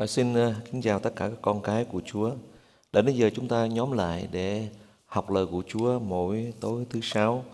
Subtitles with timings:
[0.00, 2.30] À, xin uh, kính chào tất cả các con cái của Chúa.
[2.92, 4.68] Đến bây giờ chúng ta nhóm lại để
[5.06, 7.44] học lời của Chúa mỗi tối thứ sáu.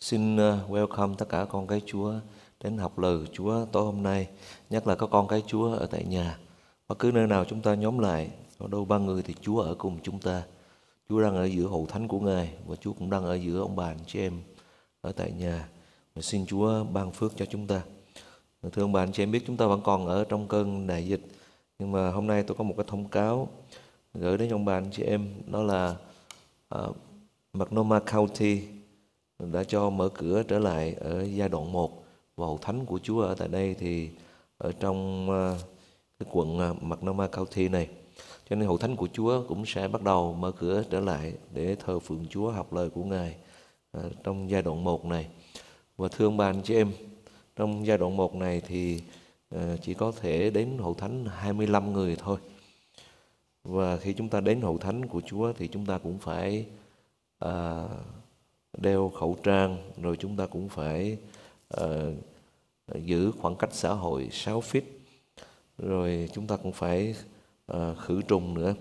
[0.00, 2.14] Xin uh, welcome tất cả con cái Chúa
[2.64, 4.28] đến học lời của Chúa tối hôm nay.
[4.70, 6.38] Nhất là các con cái Chúa ở tại nhà.
[6.88, 9.74] Bất cứ nơi nào chúng ta nhóm lại, ở đâu ba người thì Chúa ở
[9.74, 10.42] cùng chúng ta.
[11.08, 13.76] Chúa đang ở giữa hậu thánh của Ngài và Chúa cũng đang ở giữa ông
[13.76, 14.40] bà anh chị em
[15.00, 15.68] ở tại nhà.
[16.14, 17.80] Mình xin Chúa ban phước cho chúng ta.
[18.72, 21.06] Thưa ông bà anh chị em biết chúng ta vẫn còn ở trong cơn đại
[21.06, 21.20] dịch
[21.84, 23.48] nhưng mà hôm nay tôi có một cái thông cáo
[24.14, 25.28] gửi đến ông bà anh chị em.
[25.46, 25.96] Đó là
[26.68, 26.96] à, uh,
[27.52, 28.62] Multnomah County
[29.38, 32.04] đã cho mở cửa trở lại ở giai đoạn 1
[32.36, 34.10] và hậu thánh của Chúa ở tại đây thì
[34.58, 35.60] ở trong uh,
[36.18, 37.88] cái quận à, uh, Multnomah County này.
[38.50, 41.76] Cho nên hậu thánh của Chúa cũng sẽ bắt đầu mở cửa trở lại để
[41.84, 43.36] thờ phượng Chúa học lời của Ngài
[43.98, 45.26] uh, trong giai đoạn 1 này.
[45.96, 46.92] Và thương bà anh chị em
[47.56, 49.00] trong giai đoạn 1 này thì
[49.54, 52.38] Ờ, chỉ có thể đến hậu thánh 25 người thôi.
[53.64, 56.66] Và khi chúng ta đến hậu thánh của Chúa thì chúng ta cũng phải
[57.38, 57.84] à,
[58.78, 61.18] đeo khẩu trang, rồi chúng ta cũng phải
[61.68, 61.86] à,
[62.94, 64.82] giữ khoảng cách xã hội 6 feet,
[65.78, 67.14] rồi chúng ta cũng phải
[67.66, 68.74] à, khử trùng nữa.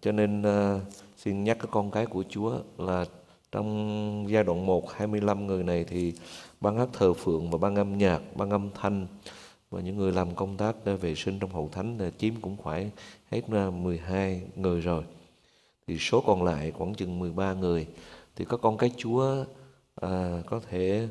[0.00, 0.80] Cho nên à,
[1.16, 3.04] xin nhắc các con cái của Chúa là
[3.52, 6.12] trong giai đoạn 1 25 người này thì
[6.60, 9.06] ban hát thờ phượng và ban âm nhạc, ban âm thanh
[9.72, 12.90] và những người làm công tác vệ sinh trong hậu thánh là chiếm cũng khoảng
[13.30, 15.04] hết 12 người rồi.
[15.86, 17.86] Thì số còn lại khoảng chừng 13 người.
[18.36, 19.44] Thì có con cái Chúa
[19.96, 21.08] à, có thể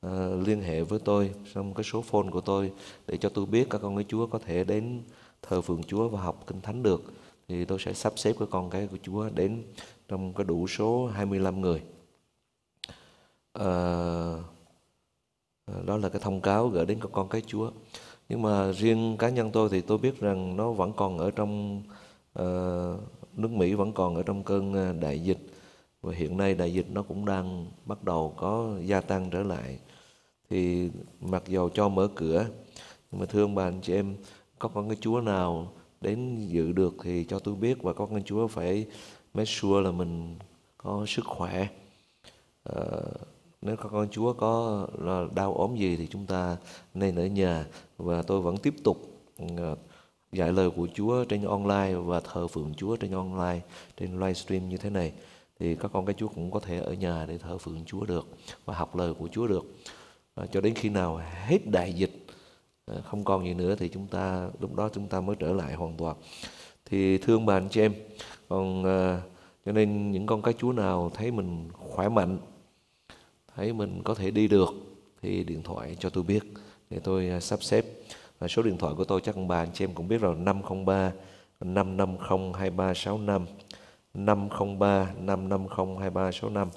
[0.00, 2.72] à, liên hệ với tôi trong cái số phone của tôi
[3.06, 5.02] để cho tôi biết các con cái Chúa có thể đến
[5.42, 7.02] thờ phượng Chúa và học kinh thánh được.
[7.48, 9.62] Thì tôi sẽ sắp xếp cái con cái của Chúa đến
[10.08, 11.82] trong cái đủ số 25 người.
[13.52, 13.68] À,
[15.66, 17.70] Ờ, đó là cái thông cáo gửi đến các con cái Chúa.
[18.28, 21.82] Nhưng mà riêng cá nhân tôi thì tôi biết rằng nó vẫn còn ở trong
[22.38, 23.00] uh,
[23.36, 25.38] nước Mỹ vẫn còn ở trong cơn ờ, đại dịch.
[26.02, 29.78] Và hiện nay đại dịch nó cũng đang bắt đầu có gia tăng trở lại.
[30.50, 32.46] Thì mặc dầu cho mở cửa
[33.12, 34.16] nhưng mà thưa ông bà anh chị em
[34.58, 38.22] có con cái chúa nào đến dự được thì cho tôi biết và có con
[38.24, 38.86] chúa phải
[39.34, 40.38] make sure là mình
[40.76, 41.68] có sức khỏe.
[42.70, 43.33] Uh,
[43.64, 44.86] nếu các con Chúa có
[45.34, 46.56] đau ốm gì thì chúng ta
[46.94, 47.66] nên ở nhà.
[47.98, 48.96] Và tôi vẫn tiếp tục
[49.38, 49.74] ừ,
[50.32, 53.60] dạy lời của Chúa trên online và thờ phượng Chúa trên online
[53.96, 55.12] trên livestream như thế này.
[55.60, 58.28] Thì các con cái Chúa cũng có thể ở nhà để thờ phượng Chúa được
[58.64, 59.64] và học lời của Chúa được.
[60.34, 62.26] À, cho đến khi nào hết đại dịch
[62.86, 65.74] ờ, không còn gì nữa thì chúng ta lúc đó chúng ta mới trở lại
[65.74, 66.16] hoàn toàn.
[66.84, 67.94] Thì thương bà anh chị em
[68.48, 69.22] còn à,
[69.66, 72.38] cho nên những con cái Chúa nào thấy mình khỏe mạnh
[73.56, 74.70] thấy mình có thể đi được.
[75.22, 76.44] Thì điện thoại cho tôi biết.
[76.90, 77.84] Để tôi à, sắp xếp.
[78.38, 80.36] Và số điện thoại của tôi chắc bà anh chị em cũng biết rồi.
[80.36, 81.12] 503
[81.60, 83.46] 550 2365
[84.14, 86.68] 503 550 2365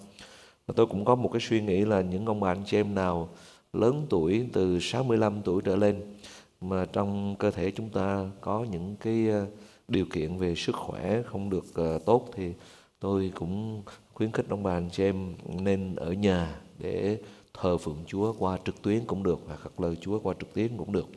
[0.67, 2.95] và tôi cũng có một cái suy nghĩ là những ông bà anh chị em
[2.95, 3.29] nào
[3.73, 6.01] lớn tuổi, từ 65 tuổi trở lên,
[6.61, 9.45] mà trong cơ thể chúng ta có những cái à,
[9.87, 12.53] điều kiện về sức khỏe không được à, tốt, thì
[12.99, 13.83] tôi cũng
[14.13, 17.17] khuyến khích ông bà anh chị em nên ở nhà để
[17.53, 20.77] thờ phượng Chúa qua trực tuyến cũng được và khắc lời Chúa qua trực tuyến
[20.77, 21.07] cũng được.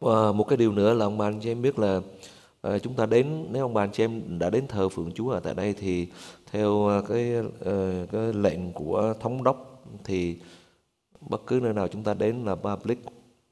[0.00, 2.00] Và một cái điều nữa là ông bà anh chị em biết là
[2.62, 5.30] à, chúng ta đến nếu ông bà anh chị em đã đến thờ phượng Chúa
[5.30, 6.08] ở tại đây thì
[6.52, 10.36] theo à, cái uh, cái lệnh của thống đốc thì
[11.20, 12.98] bất cứ nơi nào chúng ta đến là public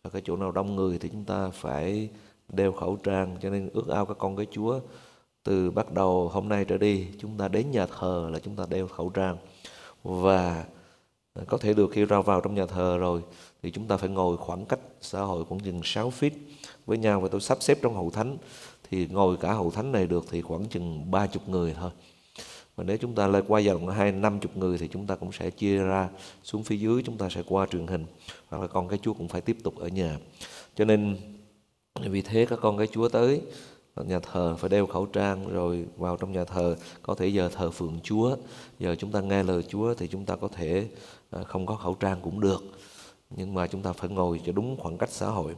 [0.03, 2.09] ở cái chỗ nào đông người thì chúng ta phải
[2.49, 4.81] đeo khẩu trang cho nên ước ao các con cái Chúa
[5.43, 8.65] từ bắt đầu hôm nay trở đi chúng ta đến nhà thờ là chúng ta
[8.71, 9.37] đeo khẩu trang
[10.03, 10.65] và
[11.35, 13.23] ờ, có thể được khi ra vào trong nhà thờ rồi,
[13.63, 16.31] thì chúng ta phải ngồi khoảng cách xã hội khoảng chừng 6 feet
[16.87, 17.21] với nhau.
[17.21, 18.37] Và tôi sắp xếp trong hậu thánh,
[18.91, 21.91] thì ngồi cả hậu thánh này được thì khoảng chừng 30 người thôi.
[22.77, 25.33] Và nếu chúng ta lên qua dòng hai năm chục người thì chúng ta cũng
[25.33, 26.09] sẽ chia ra
[26.43, 28.07] xuống phía dưới, chúng ta sẽ qua truyền hình.
[28.49, 30.19] Hoặc là con cái chúa cũng phải tiếp tục ở nhà.
[30.77, 31.17] Cho nên,
[32.01, 33.41] vì thế các con cái chúa tới
[33.99, 37.49] Ờ, nhà thờ phải đeo khẩu trang rồi vào trong nhà thờ, có thể giờ
[37.49, 38.37] thờ phượng Chúa.
[38.79, 40.89] Giờ chúng ta nghe lời Chúa thì chúng ta có thể
[41.31, 42.63] ờ, không có khẩu trang cũng được,
[43.31, 45.55] nhưng mà chúng ta phải ngồi cho đúng khoảng cách xã hội.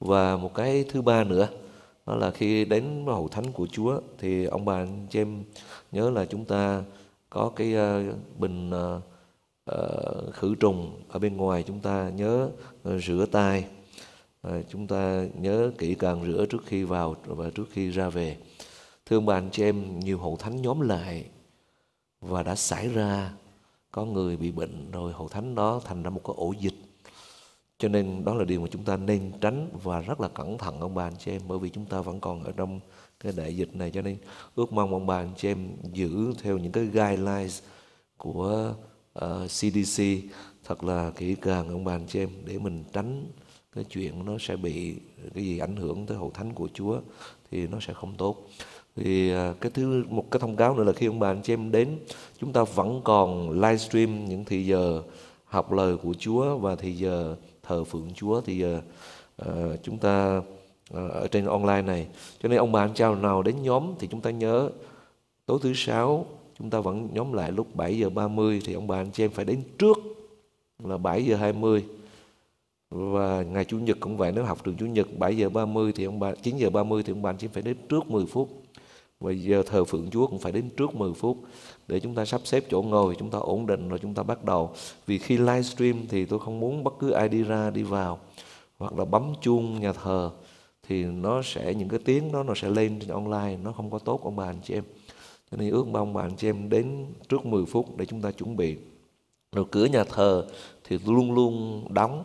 [0.00, 1.48] Và một cái thứ ba nữa,
[2.06, 5.44] đó là khi đến hậu thánh của Chúa thì ông bà anh chị em
[5.92, 6.82] nhớ là chúng ta
[7.30, 8.02] có cái ờ,
[8.38, 8.70] bình
[10.32, 12.48] khử trùng ở bên ngoài, chúng ta nhớ
[12.84, 13.64] rửa tay
[14.44, 18.36] à, chúng ta nhớ kỹ càng rửa trước khi vào và trước khi ra về.
[19.06, 21.24] Thưa ông bà anh chị em nhiều hậu thánh nhóm lại
[22.20, 23.32] và đã xảy ra.
[23.90, 26.74] Có người bị bệnh rồi hậu thánh đó thành ra một cái ổ dịch.
[27.78, 30.80] Cho nên đó là điều mà chúng ta nên tránh và rất là cẩn thận
[30.80, 32.80] ông bà anh chị em bởi vì chúng ta vẫn còn ở trong
[33.20, 33.90] cái đại dịch này.
[33.90, 34.16] Cho nên
[34.54, 37.62] ước mong ông bà anh chị em giữ theo những cái guidelines
[38.16, 38.74] của
[39.12, 40.02] ờ, uh, CDC
[40.64, 43.26] thật là kỹ càng ông bà anh chị em để mình tránh
[43.74, 44.94] cái chuyện nó sẽ bị
[45.34, 47.00] cái gì ảnh hưởng tới hậu thánh của Chúa
[47.50, 48.48] thì nó sẽ không tốt.
[48.96, 51.52] Thì à, cái thứ một cái thông cáo nữa là khi ông bà anh chị
[51.52, 51.98] em đến
[52.38, 55.02] chúng ta vẫn còn livestream những thì giờ
[55.44, 58.40] học lời của Chúa và thì giờ thờ phượng Chúa.
[58.40, 58.80] Thì giờ
[59.42, 59.48] uh,
[59.82, 62.06] chúng ta uh, ở trên online này.
[62.42, 64.70] Cho nên ông bà anh chào nào đến nhóm thì chúng ta nhớ
[65.46, 66.26] tối thứ sáu
[66.58, 69.30] chúng ta vẫn nhóm lại lúc 7 giờ 30 thì ông bà anh chị em
[69.30, 69.98] phải đến trước
[70.84, 71.84] là 7 giờ 20
[72.94, 76.04] và ngày chủ nhật cũng vậy, nếu học trường chủ nhật 7 giờ 30 thì
[76.04, 78.62] ông bà 9 giờ 30 thì ông bà chỉ phải đến trước 10 phút.
[79.20, 81.38] Và giờ thờ phượng Chúa cũng phải đến trước 10 phút
[81.88, 84.44] để chúng ta sắp xếp chỗ ngồi, chúng ta ổn định rồi chúng ta bắt
[84.44, 84.70] đầu.
[85.06, 88.18] Vì khi livestream thì tôi không muốn bất cứ ai đi ra, đi vào,
[88.78, 90.30] hoặc là bấm chuông nhà thờ
[90.88, 93.98] thì nó sẽ, những cái tiếng đó nó sẽ lên trên online, nó không có
[93.98, 94.84] tốt ông bà anh chị em.
[95.50, 98.30] Cho nên ước mong bà anh chị em đến trước 10 phút để chúng ta
[98.30, 98.76] chuẩn bị.
[99.52, 100.46] Rồi cửa nhà thờ
[100.84, 102.24] thì luôn luôn đóng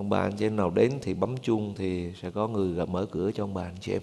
[0.00, 2.88] ông bà anh chị em nào đến thì bấm chuông thì sẽ có người gặp
[2.88, 4.02] mở cửa cho ông bà anh chị em.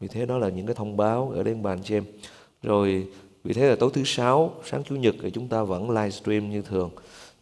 [0.00, 2.04] Vì thế đó là những cái thông báo ở đến bà anh chị em.
[2.62, 3.08] Rồi
[3.44, 6.62] vì thế là tối thứ sáu sáng chủ nhật thì chúng ta vẫn livestream như
[6.62, 6.90] thường.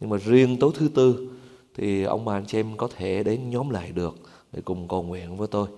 [0.01, 1.31] Nhưng mà riêng tối thứ tư
[1.75, 4.15] thì ông bà anh chị em có thể đến nhóm lại được
[4.53, 5.69] để cùng cầu nguyện với tôi.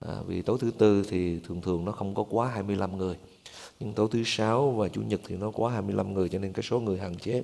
[0.00, 3.16] À, vì tối thứ tư thì thường thường nó không có quá 25 người.
[3.80, 6.62] Nhưng tối thứ sáu và chủ nhật thì nó quá 25 người cho nên cái
[6.62, 7.42] số người hạn chế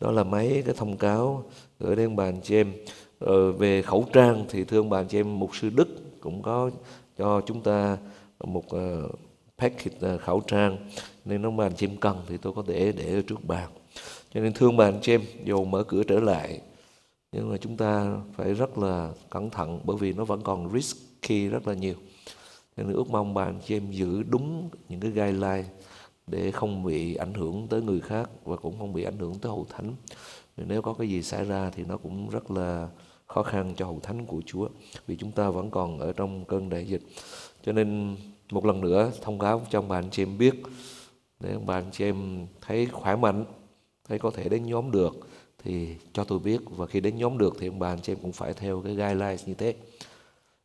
[0.00, 1.44] đó là mấy cái thông cáo
[1.80, 2.72] gửi đến bà anh chị em.
[3.18, 5.88] Ờ, về khẩu trang thì thương bàn bà anh chị em mục sư Đức
[6.20, 6.70] cũng có
[7.18, 7.98] cho chúng ta
[8.44, 9.10] một uh,
[9.58, 10.76] packet ờ, khẩu trang.
[11.24, 13.68] Nên nó mà anh chị em cần thì tôi có thể để ở trước bàn.
[14.34, 16.60] Cho nên thương bà anh chị em dù mở cửa trở lại
[17.34, 21.48] nhưng mà chúng ta phải rất là cẩn thận bởi vì nó vẫn còn risky
[21.48, 21.94] rất là nhiều.
[22.76, 25.64] Nên ước mong bà anh chị em giữ đúng những cái guideline
[26.26, 29.50] để không bị ảnh hưởng tới người khác và cũng không bị ảnh hưởng tới
[29.50, 29.94] hậu thánh.
[30.56, 32.88] Nếu có cái gì xảy ra thì nó cũng rất là
[33.26, 34.68] khó khăn cho hậu thánh của Chúa,
[35.06, 37.02] vì chúng ta vẫn còn ở trong cơn đại dịch.
[37.64, 38.16] Cho nên
[38.50, 40.54] một lần nữa thông cáo cho ông bà anh chị em biết,
[41.40, 43.44] để ông bà anh chị em thấy khỏe mạnh,
[44.08, 45.28] thấy có thể đến nhóm được
[45.64, 46.58] thì cho tôi biết.
[46.66, 48.94] Và khi đến nhóm được thì ông bà anh chị em cũng phải theo cái
[48.94, 49.74] guidelines như thế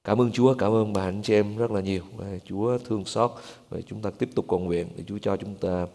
[0.09, 2.03] cảm ơn Chúa, cảm ơn bà anh chị em rất là nhiều.
[2.45, 3.31] Chúa thương xót.
[3.69, 5.87] Và chúng ta tiếp tục cầu nguyện để Chúa cho chúng ta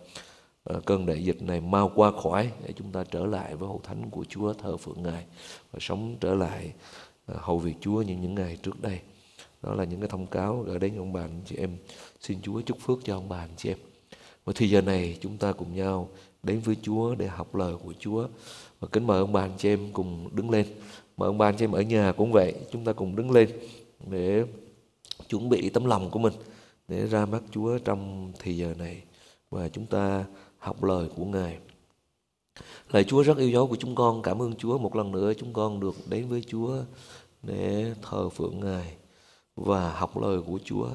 [0.65, 3.81] ờ, cơn đại dịch này mau qua khỏi để chúng ta trở lại với hậu
[3.85, 5.25] thánh của Chúa thờ phượng Ngài
[5.73, 6.73] và sống trở lại
[7.27, 8.99] ờ, hầu việc Chúa như những ngày trước đây.
[9.63, 11.77] Đó là những cái thông cáo gửi đến ông bà anh chị em.
[12.21, 13.79] Xin Chúa chúc phước cho ông bà anh chị em.
[14.45, 16.09] Và thì giờ này chúng ta cùng nhau
[16.43, 18.27] đến với Chúa để học lời của Chúa.
[18.81, 20.67] Và kính mời ông bà anh chị em cùng đứng lên.
[21.17, 23.49] Mời ông bà anh chị em ở nhà cũng vậy, chúng ta cùng đứng lên
[24.11, 24.45] để
[25.29, 26.33] chuẩn bị tấm lòng của mình
[26.89, 29.03] để ra mắt Chúa trong thì giờ này
[29.51, 30.25] và chúng ta
[30.59, 31.59] học lời của Ngài.
[32.91, 35.53] Lạy Chúa rất yêu dấu của chúng con, cảm ơn Chúa một lần nữa chúng
[35.53, 36.77] con được đến với Chúa
[37.43, 38.95] để thờ phượng Ngài
[39.57, 40.89] và học lời của Chúa.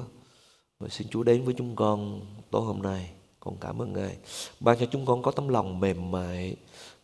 [0.78, 2.20] Và xin Chúa đến với chúng con
[2.50, 3.10] tối hôm nay.
[3.40, 4.16] Con cảm ơn Ngài.
[4.60, 6.56] Ban cho chúng con có tấm lòng mềm mại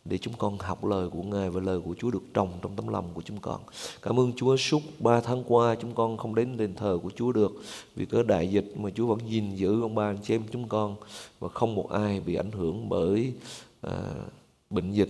[0.09, 2.87] để chúng con học lời của Ngài và lời của Chúa được trồng trong tấm
[2.87, 3.61] lòng của chúng con.
[4.01, 7.31] Cảm ơn Chúa suốt ba tháng qua chúng con không đến đền thờ của Chúa
[7.31, 7.51] được.
[7.95, 10.67] Vì có đại dịch mà Chúa vẫn gìn giữ ông bà anh chị em chúng
[10.67, 10.95] con
[11.39, 13.33] và không một ai bị ảnh hưởng bởi
[13.81, 14.13] à,
[14.69, 15.09] bệnh dịch.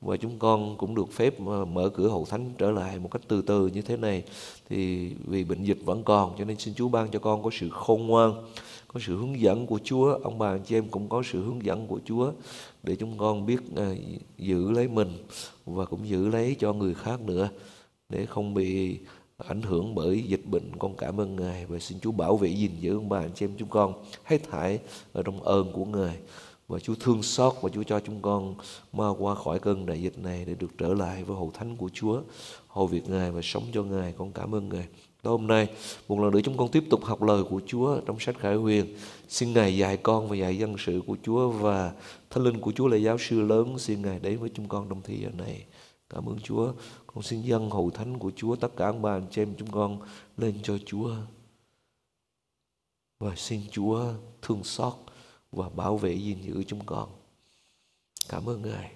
[0.00, 3.22] Và chúng con cũng được phép à, mở cửa hậu thánh trở lại một cách
[3.28, 4.22] từ từ như thế này.
[4.68, 7.68] Thì vì bệnh dịch vẫn còn cho nên xin Chúa ban cho con có sự
[7.70, 8.32] khôn ngoan
[8.88, 10.18] có sự hướng dẫn của Chúa.
[10.22, 12.32] Ông bà anh chị em cũng có sự hướng dẫn của Chúa
[12.82, 13.98] để chúng con biết uh,
[14.38, 15.12] giữ lấy mình
[15.66, 17.48] và cũng giữ lấy cho người khác nữa
[18.08, 18.98] để không bị
[19.36, 20.76] ảnh hưởng bởi dịch bệnh.
[20.78, 23.44] Con cảm ơn ngài và xin Chúa bảo vệ gìn giữ ông bà anh chị
[23.44, 24.78] em chúng con hết thảy
[25.12, 26.16] ở trong ơn của ngài.
[26.68, 28.54] Và Chúa thương xót và Chúa cho chúng con
[28.92, 31.88] mau qua khỏi cơn đại dịch này để được trở lại với hậu thánh của
[31.92, 32.20] Chúa.
[32.68, 34.12] Hầu việc Ngài và sống cho Ngài.
[34.12, 34.86] Con cảm ơn Ngài.
[35.28, 35.68] Tối hôm nay
[36.08, 38.96] một lần nữa chúng con tiếp tục học lời của Chúa trong sách Khải Huyền
[39.28, 41.92] xin Ngài dạy con và dạy dân sự của Chúa và
[42.30, 45.02] Thánh Linh của Chúa là giáo sư lớn xin Ngài đến với chúng con trong
[45.02, 45.64] thời giờ này
[46.10, 46.72] cảm ơn Chúa
[47.06, 49.70] con xin dân hậu thánh của Chúa tất cả ông bà anh chị em chúng
[49.70, 49.98] con
[50.36, 51.14] lên cho Chúa
[53.18, 54.04] và xin Chúa
[54.42, 54.94] thương xót
[55.52, 57.08] và bảo vệ gìn giữ chúng con.
[58.28, 58.92] Cảm ơn Ngài.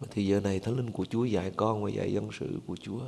[0.00, 2.76] Và thì giờ này Thánh Linh của Chúa dạy con và dạy dân sự của
[2.76, 3.00] Chúa.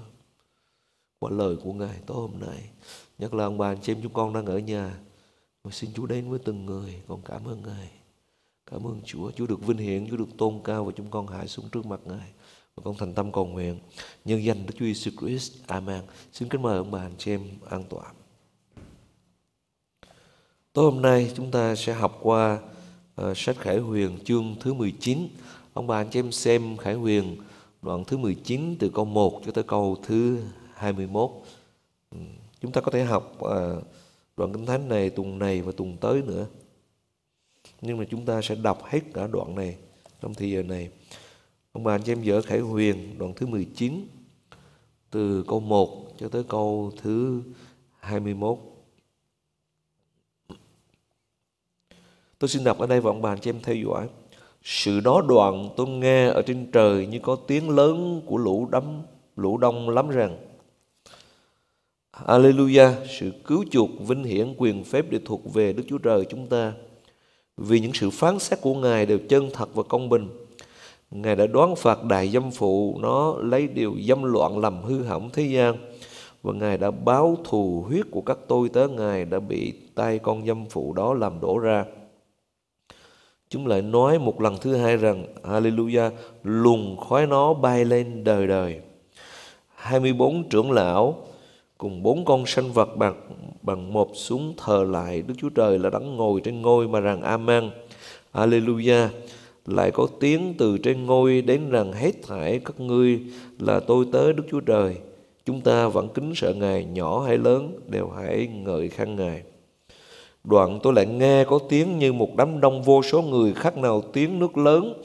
[1.18, 2.70] Qua lời của Ngài tối hôm nay.
[3.18, 4.98] Nhất là ông bà anh chị em chúng con đang ở nhà.
[5.64, 7.02] Và xin Chúa đến với từng người.
[7.08, 7.90] Con cảm ơn Ngài.
[8.70, 9.30] Cảm ơn Chúa.
[9.30, 12.00] Chúa được vinh hiển, Chúa được tôn cao và chúng con hạ xuống trước mặt
[12.04, 12.32] Ngài.
[12.74, 13.78] và con thành tâm cầu nguyện
[14.24, 15.52] nhân danh Đức Chúa Giêsu Christ.
[15.66, 16.02] Amen.
[16.32, 18.14] Xin kính mời ông bà anh chị em an toàn.
[20.72, 22.58] Tối hôm nay chúng ta sẽ học qua
[23.22, 25.28] uh, sách Khải Huyền chương thứ 19.
[25.72, 27.36] Ông bà anh chị em xem Khải Huyền
[27.82, 30.42] đoạn thứ 19 từ câu 1 cho tới câu thứ
[30.78, 31.30] 21.
[32.10, 32.18] Ừ,
[32.60, 33.74] chúng ta có thể học à,
[34.36, 36.46] đoạn kinh thánh này, tuần này và tuần tới nữa.
[37.80, 39.76] Nhưng mà chúng ta sẽ đọc hết cả đoạn này
[40.22, 40.90] trong thời giờ này.
[41.72, 44.08] Ông bà anh chị em dở Khải Huyền, đoạn thứ 19
[45.10, 47.42] từ câu 1 cho tới câu thứ
[48.00, 48.58] 21.
[52.38, 54.08] Tôi xin đọc ở đây và ông bà anh chị em theo dõi.
[54.62, 59.02] Sự đó đoạn tôi nghe ở trên trời như có tiếng lớn của lũ đấm
[59.36, 60.47] lũ đông lắm rằng
[62.26, 66.46] Alleluia, sự cứu chuộc, vinh hiển, quyền phép đều thuộc về Đức Chúa Trời chúng
[66.46, 66.72] ta.
[67.56, 70.28] Vì những sự phán xét của Ngài đều chân thật và công bình.
[71.10, 75.30] Ngài đã đoán phạt đại dâm phụ nó lấy điều dâm loạn làm hư hỏng
[75.32, 75.76] thế gian
[76.42, 80.46] và Ngài đã báo thù huyết của các tôi tớ Ngài đã bị tay con
[80.46, 81.84] dâm phụ đó làm đổ ra.
[83.48, 86.10] Chúng lại nói một lần thứ hai rằng Hallelujah
[86.42, 88.80] luồng khói nó bay lên đời đời.
[89.74, 91.27] 24 trưởng lão
[91.78, 93.14] cùng bốn con sanh vật bằng
[93.62, 97.22] bằng một xuống thờ lại Đức Chúa Trời là đấng ngồi trên ngôi mà rằng
[97.22, 97.70] Amen.
[98.32, 99.08] Alleluia.
[99.66, 103.20] Lại có tiếng từ trên ngôi đến rằng hết thảy các ngươi
[103.58, 104.96] là tôi tới Đức Chúa Trời.
[105.44, 109.42] Chúng ta vẫn kính sợ Ngài, nhỏ hay lớn, đều hãy ngợi khen Ngài.
[110.44, 114.02] Đoạn tôi lại nghe có tiếng như một đám đông vô số người khác nào
[114.12, 115.02] tiếng nước lớn,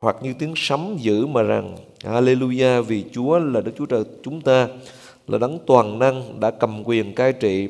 [0.00, 4.40] hoặc như tiếng sấm dữ mà rằng Alleluia vì Chúa là Đức Chúa Trời chúng
[4.40, 4.68] ta
[5.28, 7.68] là đấng toàn năng đã cầm quyền cai trị.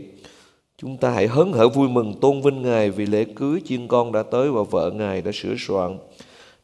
[0.78, 4.12] Chúng ta hãy hớn hở vui mừng tôn vinh Ngài vì lễ cưới chiên con
[4.12, 5.98] đã tới và vợ Ngài đã sửa soạn,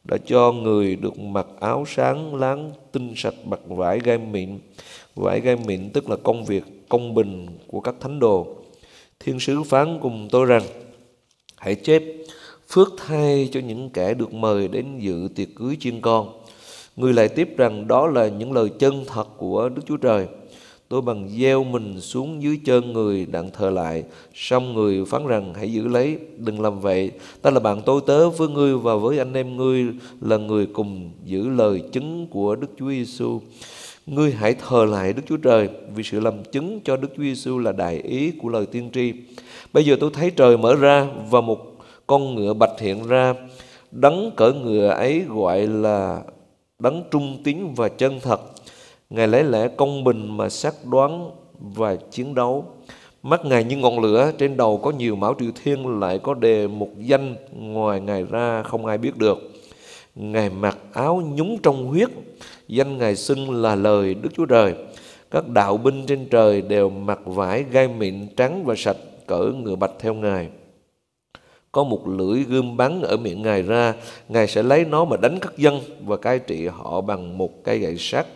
[0.03, 4.59] đã cho người được mặc áo sáng láng tinh sạch bạc vải gai mịn
[5.15, 8.61] vải gai mịn tức là công việc, công bình của các thánh đồ
[9.23, 10.63] Thiên sứ phán cùng tôi rằng,
[11.57, 12.03] Hãy chép
[12.69, 16.43] phước thay cho những kẻ được mời đến dự tiệc cưới chiên con.
[16.95, 20.27] Người lại tiếp rằng, đó là những lời chân thật của Đức Chúa Trời.
[20.91, 24.03] Tôi bằng gieo mình xuống dưới chân người đặng thờ lại.
[24.33, 27.11] Xong người phán rằng hãy giữ lấy, đừng làm vậy.
[27.41, 29.85] Ta là bạn tôi tớ với ngươi và với anh em ngươi
[30.21, 33.41] là người cùng giữ lời chứng của Đức Chúa Giêsu.
[34.05, 37.59] Ngươi hãy thờ lại Đức Chúa Trời vì sự làm chứng cho Đức Chúa Giêsu
[37.59, 39.13] là đại ý của lời tiên tri.
[39.73, 43.33] Bây giờ tôi thấy trời mở ra và một con ngựa bạch hiện ra.
[43.91, 46.21] Đấng cỡ ngựa ấy gọi là
[46.79, 48.41] đấng trung tín và chân thật.
[49.11, 52.65] Ngài lấy lẽ công bình mà xác đoán và chiến đấu.
[53.23, 56.67] Mắt Ngài như ngọn lửa, trên đầu có nhiều mão triều thiên lại có đề
[56.67, 59.37] một danh ngoài Ngài ra không ai biết được.
[60.15, 62.09] Ngài mặc áo nhúng trong huyết,
[62.67, 64.75] danh Ngài xưng là lời Đức Chúa Trời.
[65.31, 69.75] Các đạo binh trên trời đều mặc vải gai mịn trắng và sạch cỡ ngựa
[69.75, 70.49] bạch theo Ngài.
[71.71, 73.93] Có một lưỡi gươm bắn ở miệng Ngài ra,
[74.29, 77.79] Ngài sẽ lấy nó mà đánh các dân và cai trị họ bằng một cây
[77.79, 78.27] gậy sắt.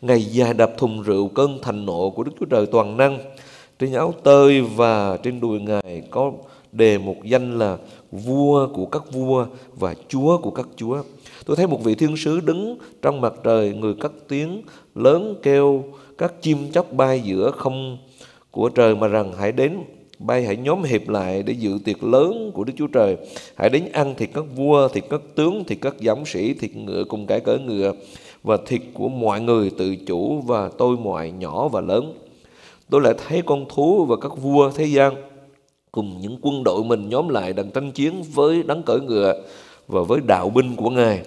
[0.00, 3.18] Ngài dài đập thùng rượu cơn thành nộ của Đức Chúa Trời toàn năng.
[3.78, 6.32] Trên áo tơi và trên đùi Ngài có
[6.72, 7.76] đề một danh là
[8.12, 11.02] vua của các vua và chúa của các chúa.
[11.46, 14.62] Tôi thấy một vị thiên sứ đứng trong mặt trời, người cất tiếng
[14.94, 15.84] lớn kêu
[16.18, 17.98] các chim chóc bay giữa không
[18.50, 19.78] của trời mà rằng hãy đến
[20.18, 23.16] bay hãy nhóm hiệp lại để dự tiệc lớn của Đức Chúa Trời.
[23.54, 27.04] Hãy đến ăn thịt các vua, thịt các tướng, thịt các giám sĩ, thịt ngựa
[27.04, 27.92] cùng cái cỡ ngựa
[28.44, 32.14] và thịt của mọi người tự chủ và tôi mọi nhỏ và lớn.
[32.90, 35.14] Tôi lại thấy con thú và các vua thế gian
[35.92, 39.42] cùng những quân đội mình nhóm lại đằng tranh chiến với đấng cỡ ngựa
[39.88, 41.22] và với đạo binh của Ngài.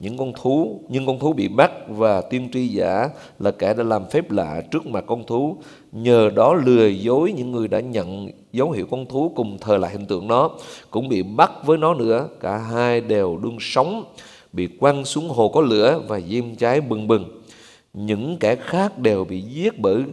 [0.00, 3.82] Những con thú, nhưng con thú bị bắt và tiên tri giả là kẻ đã
[3.82, 5.56] làm phép lạ trước mặt con thú.
[5.92, 9.92] Nhờ đó lừa dối những người đã nhận dấu hiệu con thú cùng thờ lại
[9.92, 10.50] hình tượng nó,
[10.90, 12.28] cũng bị bắt với nó nữa.
[12.40, 14.04] Cả hai đều đương sống,
[14.54, 17.42] bị quăng xuống hồ có lửa và diêm cháy bừng bừng.
[17.92, 20.04] Những kẻ khác đều bị giết bởi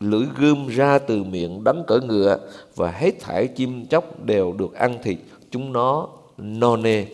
[0.00, 2.38] lưỡi gươm ra từ miệng đấng cỡ ngựa
[2.76, 5.18] và hết thảy chim chóc đều được ăn thịt
[5.50, 7.06] chúng nó no nê.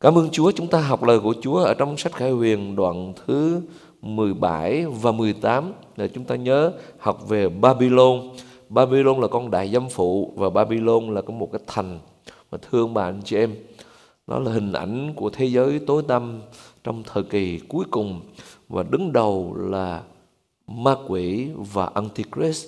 [0.00, 3.12] Cảm ơn Chúa, chúng ta học lời của Chúa ở trong sách Khải Huyền đoạn
[3.26, 3.60] thứ
[4.02, 8.20] 17 và 18 là chúng ta nhớ học về Babylon.
[8.68, 11.98] Babylon là con đại giám phụ và Babylon là có một cái thành
[12.50, 13.54] mà thương bà anh chị em
[14.32, 16.40] đó là hình ảnh của thế giới tối tăm
[16.84, 18.20] trong thời kỳ cuối cùng
[18.68, 20.02] và đứng đầu là
[20.66, 22.66] ma quỷ và Antichrist.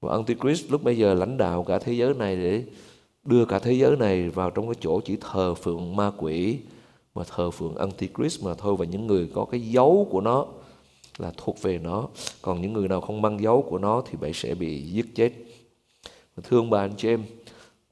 [0.00, 2.64] Và Antichrist lúc bây giờ lãnh đạo cả thế giới này để
[3.24, 6.58] đưa cả thế giới này vào trong cái chỗ chỉ thờ phượng ma quỷ,
[7.14, 8.76] mà thờ phượng Antichrist mà thôi.
[8.78, 10.46] Và những người có cái dấu của nó
[11.18, 12.08] là thuộc về nó.
[12.42, 15.32] Còn những người nào không mang dấu của nó thì bạn sẽ bị giết chết.
[16.42, 17.24] Thương bà anh chị em,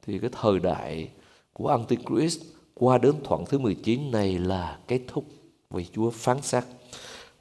[0.06, 1.08] thì cái thời đại
[1.52, 5.24] của Antichrist qua đến thuận thứ 19 này là kết thúc
[5.70, 6.64] vì Chúa phán xét.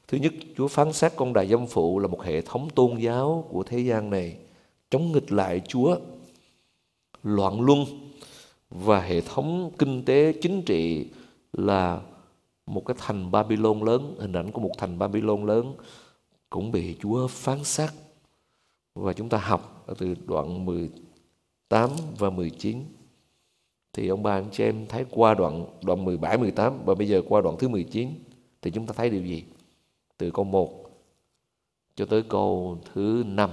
[0.08, 3.48] Thứ nhất, Chúa phán xét con đại dâm phụ là một hệ thống tôn giáo
[3.50, 4.38] của thế gian này
[4.90, 5.98] chống nghịch lại Chúa,
[7.24, 7.86] loạn luân
[8.70, 11.08] và hệ thống kinh tế chính trị
[11.54, 12.02] là
[12.66, 15.76] một cái thành Babylon lớn, hình ảnh của một thành Babylon lớn
[16.50, 17.90] cũng bị Chúa phán xét.
[18.96, 22.84] Và chúng ta học ở từ đoạn 18 và 19
[23.96, 27.22] thì ông bà anh chị em thấy qua đoạn đoạn 17 18 và bây giờ
[27.30, 28.10] qua đoạn thứ 19
[28.62, 29.44] thì chúng ta thấy điều gì?
[30.18, 30.90] Từ câu 1
[31.96, 33.50] cho tới câu thứ 5.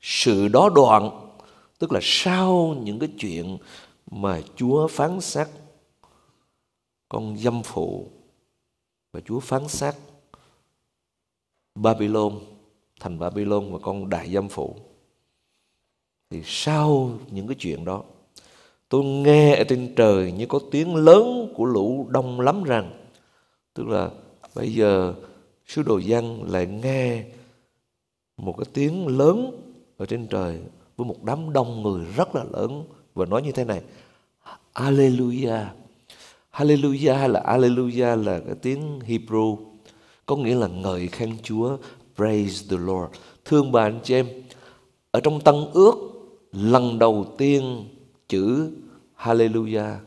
[0.00, 1.30] Sự đó đoạn,
[1.78, 3.58] tức là sau những cái chuyện
[4.10, 5.48] mà Chúa phán xét
[7.08, 8.08] con dâm phụ
[9.12, 9.94] và Chúa phán xét
[11.74, 12.38] Babylon,
[13.00, 14.76] thành Babylon và con đại dâm phụ
[16.30, 18.02] thì sau những cái chuyện đó
[18.92, 22.90] tôi nghe ở trên trời như có tiếng lớn của lũ đông lắm rằng.
[23.74, 24.10] Tức là
[24.54, 25.14] bây giờ
[25.66, 27.24] sứ đồ dân lại nghe
[28.36, 29.60] một cái tiếng lớn
[29.96, 30.58] ở trên trời
[30.96, 32.84] với một đám đông người rất là lớn
[33.14, 33.80] và nói như thế này.
[34.72, 35.58] Alleluia
[36.52, 39.56] Hallelujah là Alleluia là cái tiếng Hebrew.
[40.26, 41.76] Có nghĩa là ngợi khen Chúa.
[42.16, 43.14] Praise the Lord.
[43.44, 44.26] Thương bà anh chị em,
[45.10, 45.94] ở trong Tân ước,
[46.52, 47.84] lần đầu tiên
[48.28, 48.70] chữ
[49.22, 49.98] Hallelujah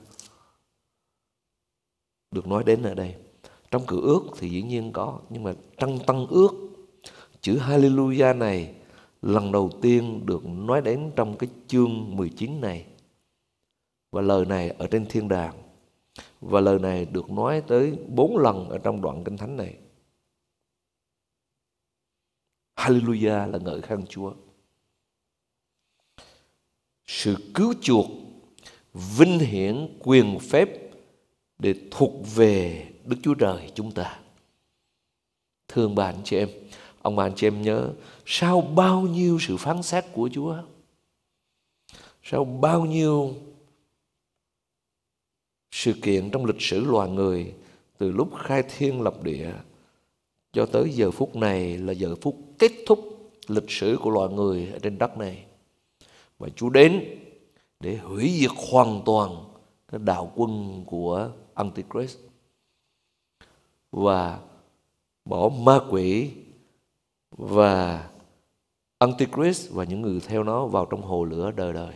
[2.32, 3.16] được nói đến ở đây
[3.72, 6.52] trong cựu ước thì dĩ nhiên có nhưng mà trong Tân ước
[7.42, 8.76] chữ Hallelujah này
[9.22, 12.86] lần đầu tiên được nói đến trong cái chương 19 này
[14.12, 15.64] và lời này ở trên thiên đàng
[16.42, 19.78] và lời này được nói tới bốn lần ở trong đoạn kinh thánh này.
[22.76, 24.34] Hallelujah là ngợi khen Chúa.
[27.06, 28.06] Sự cứu chuộc,
[29.18, 30.70] vinh hiển, quyền phép
[31.60, 34.20] để thuộc về Đức Chúa Trời chúng ta.
[35.68, 36.50] Thương bà anh chị em,
[37.02, 37.94] ông bà anh chị em nhớ,
[38.26, 40.56] sau bao nhiêu sự phán xét của Chúa,
[42.24, 43.36] sau bao nhiêu
[45.72, 47.54] sự kiện trong lịch sử loài người
[47.98, 49.54] từ lúc khai thiên lập địa
[50.54, 54.70] cho tới giờ phút này là giờ phút kết thúc lịch sử của loài người
[54.74, 55.46] ở trên đất này.
[56.40, 57.20] Và Chúa đến
[57.80, 59.46] để hủy diệt hoàn toàn
[59.88, 62.18] cái đạo quân của Antichrist
[63.92, 64.40] và
[65.26, 66.32] bỏ ma quỷ
[67.32, 68.10] và
[69.00, 71.96] Antichrist và những người theo nó vào trong hồ lửa đời đời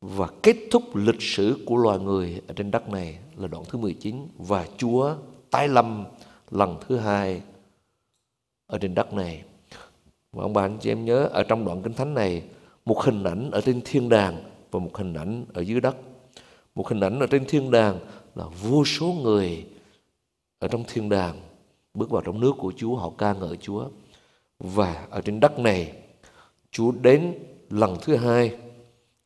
[0.00, 3.78] và kết thúc lịch sử của loài người ở trên đất này là đoạn thứ
[3.78, 5.16] 19 và Chúa
[5.50, 6.04] tái lâm
[6.50, 7.42] lần thứ hai
[8.66, 9.44] ở trên đất này.
[10.32, 12.42] Và ông bà anh chị em nhớ, ở trong đoạn kinh thánh này
[12.90, 15.96] một hình ảnh ở trên thiên đàng và một hình ảnh ở dưới đất.
[16.74, 18.00] Một hình ảnh ở trên thiên đàng
[18.34, 19.66] là vô số người
[20.58, 21.40] ở trong thiên đàng
[21.94, 23.88] bước vào trong nước của Chúa họ ca ngợi Chúa.
[24.58, 25.92] Và ở trên đất này
[26.70, 27.34] Chúa đến
[27.70, 28.56] lần thứ hai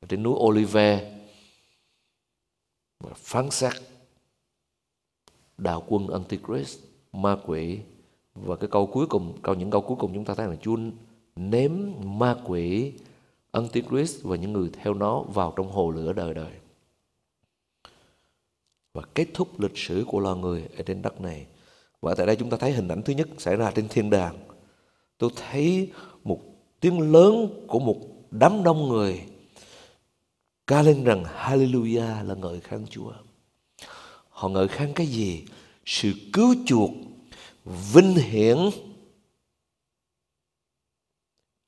[0.09, 1.17] trên núi Olive
[3.01, 3.73] và phán xét
[5.59, 6.79] đạo quân Antichrist,
[7.13, 7.79] ma quỷ
[8.35, 10.77] và cái câu cuối cùng, câu những câu cuối cùng chúng ta thấy là Chúa
[11.37, 12.93] ném ma quỷ
[13.55, 16.53] Antichrist và những người theo nó vào trong hồ lửa đời đời.
[18.95, 21.47] Và kết thúc lịch sử của loài người ở trên đất này.
[22.01, 24.39] Và tại đây chúng ta thấy hình ảnh thứ nhất xảy ra trên thiên đàng.
[25.19, 25.93] Tôi thấy
[26.25, 26.41] một
[26.81, 27.97] tiếng lớn của một
[28.31, 29.21] đám đông người
[30.67, 33.13] ca lên rằng Hallelujah là ngợi khen Chúa.
[34.29, 35.45] Họ ngợi khen cái gì?
[35.87, 36.91] Sự cứu chuộc,
[37.65, 38.57] vinh hiển,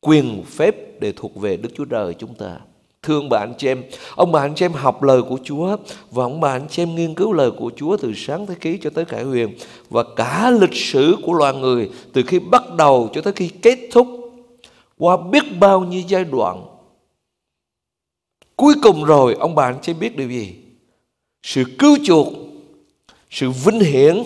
[0.00, 2.56] quyền phép để thuộc về Đức Chúa Trời chúng ta.
[3.02, 3.82] Thương bà anh chị em,
[4.14, 5.76] ông bà anh chị em học lời của Chúa
[6.10, 8.78] và ông bà anh chị em nghiên cứu lời của Chúa từ sáng thế ký
[8.82, 9.54] cho tới cải huyền
[9.90, 13.78] và cả lịch sử của loài người từ khi bắt đầu cho tới khi kết
[13.92, 14.06] thúc
[14.98, 16.76] qua biết bao nhiêu giai đoạn
[18.56, 20.54] Cuối cùng rồi ông bà anh chị biết điều gì?
[21.42, 22.26] Sự cứu chuộc,
[23.30, 24.22] sự vinh hiển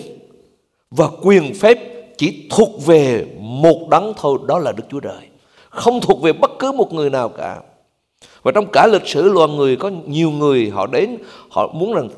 [0.91, 1.77] và quyền phép
[2.17, 5.30] chỉ thuộc về một đấng thôi, đó là Đức Chúa Trời.
[5.71, 7.61] Không thuộc về bất cứ một người nào cả.
[8.43, 11.17] Và trong cả lịch sử loài người có nhiều người họ đến,
[11.49, 12.09] họ muốn rằng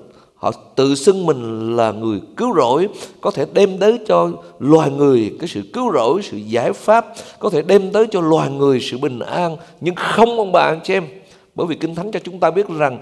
[0.44, 2.88] họ tự xưng mình là người cứu rỗi
[3.22, 7.06] có thể đem tới cho loài người cái sự cứu rỗi sự giải pháp
[7.40, 10.80] có thể đem tới cho loài người sự bình an nhưng không ông bà anh
[10.84, 11.08] chị em
[11.56, 13.00] bởi vì Kinh Thánh cho chúng ta biết rằng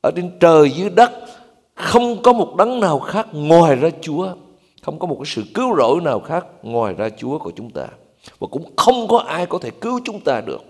[0.00, 1.10] ở trên trời dưới đất
[1.74, 4.28] không có một đấng nào khác ngoài ra Chúa
[4.82, 7.86] không có một cái sự cứu rỗi nào khác ngoài ra Chúa của chúng ta
[8.38, 10.62] và cũng không có ai có thể cứu chúng ta được.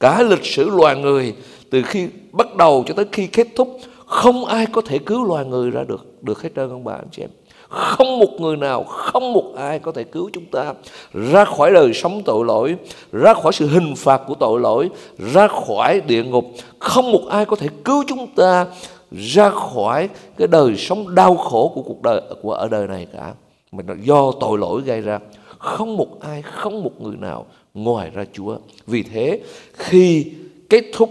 [0.00, 1.34] Cả lịch sử loài người,
[1.70, 5.44] từ khi bắt đầu cho tới khi kết thúc, không ai có thể cứu loài
[5.44, 7.30] người ra được được hết trơn, ông bà, anh chị em.
[7.68, 10.74] Không một người nào, không một ai có thể cứu chúng ta
[11.12, 12.76] ra khỏi đời sống tội lỗi,
[13.12, 16.44] ra khỏi sự hình phạt của tội lỗi, ra khỏi địa ngục.
[16.78, 18.66] Không một ai có thể cứu chúng ta
[19.10, 23.32] ra khỏi cái đời sống đau khổ của cuộc đời, của ở đời này cả.
[23.72, 25.18] Mà do tội lỗi gây ra
[25.62, 29.40] không một ai không một người nào ngoài ra Chúa vì thế
[29.72, 30.32] khi
[30.70, 31.10] kết thúc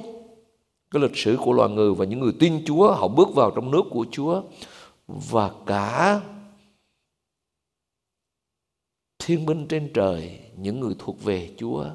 [0.91, 3.71] cái lịch sử của loài người và những người tin Chúa họ bước vào trong
[3.71, 4.41] nước của Chúa
[5.07, 6.21] và cả
[9.19, 11.85] thiên binh trên trời những người thuộc về Chúa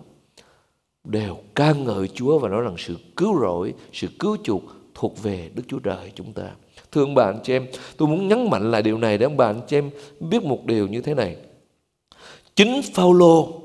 [1.04, 4.62] đều ca ngợi Chúa và nói rằng sự cứu rỗi, sự cứu chuộc
[4.94, 6.50] thuộc về Đức Chúa Trời chúng ta.
[6.92, 7.66] Thưa ông bà anh chị em,
[7.96, 9.90] tôi muốn nhấn mạnh lại điều này để ông bà anh chị em
[10.20, 11.36] biết một điều như thế này.
[12.56, 13.62] Chính Phaolô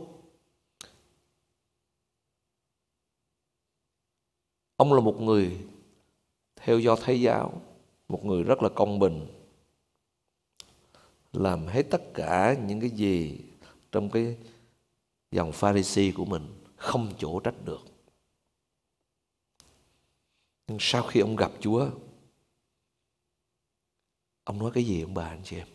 [4.76, 5.58] ông là một người
[6.56, 7.62] theo do Thái giáo,
[8.08, 9.28] một người rất là công bình,
[11.34, 13.40] làm hết tất cả những cái gì
[13.92, 14.38] trong cái
[15.32, 17.82] dòng Pharisee của mình không chỗ trách được.
[20.68, 21.90] Nhưng sau khi ông gặp Chúa,
[24.44, 25.68] ông nói cái gì ông bà anh chị em?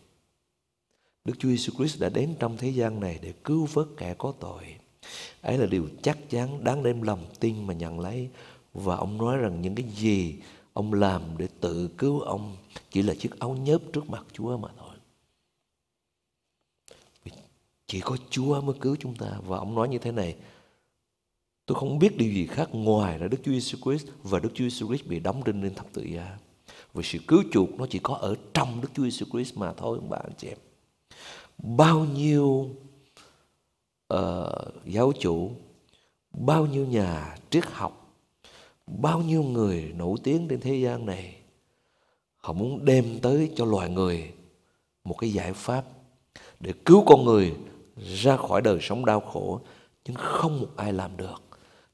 [1.27, 4.33] Đức Chúa Giêsu Christ đã đến trong thế gian này để cứu vớt kẻ có
[4.39, 4.63] tội.
[5.41, 8.29] Ấy là điều chắc chắn, đáng đem lòng tin mà nhận lấy.
[8.73, 10.35] Và ông nói rằng những cái gì
[10.73, 12.57] ông làm để tự cứu ông
[12.91, 14.95] chỉ là chiếc áo nhớp trước mặt Chúa mà thôi.
[17.87, 19.39] Chỉ có Chúa mới cứu chúng ta.
[19.45, 20.35] Và ông nói như thế này.
[21.65, 24.63] Tôi không biết điều gì khác ngoài là Đức Chúa Giêsu Christ và Đức Chúa
[24.63, 26.37] Giêsu Christ bị đóng đinh lên thập tự giá.
[26.93, 29.97] Vì sự cứu chuộc nó chỉ có ở trong Đức Chúa Giêsu Christ mà thôi,
[30.01, 30.57] ông bà, anh chị em.
[31.57, 32.69] Bao nhiêu
[34.13, 34.19] uh,
[34.85, 35.51] giáo chủ,
[36.31, 38.15] bao nhiêu nhà triết học,
[38.87, 41.35] bao nhiêu người nổi tiếng trên thế gian này
[42.37, 44.33] họ muốn đem tới cho loài người
[45.03, 45.85] một cái giải pháp
[46.59, 47.53] để cứu con người
[47.97, 49.61] ra khỏi đời sống đau khổ
[50.05, 51.43] nhưng không một ai làm được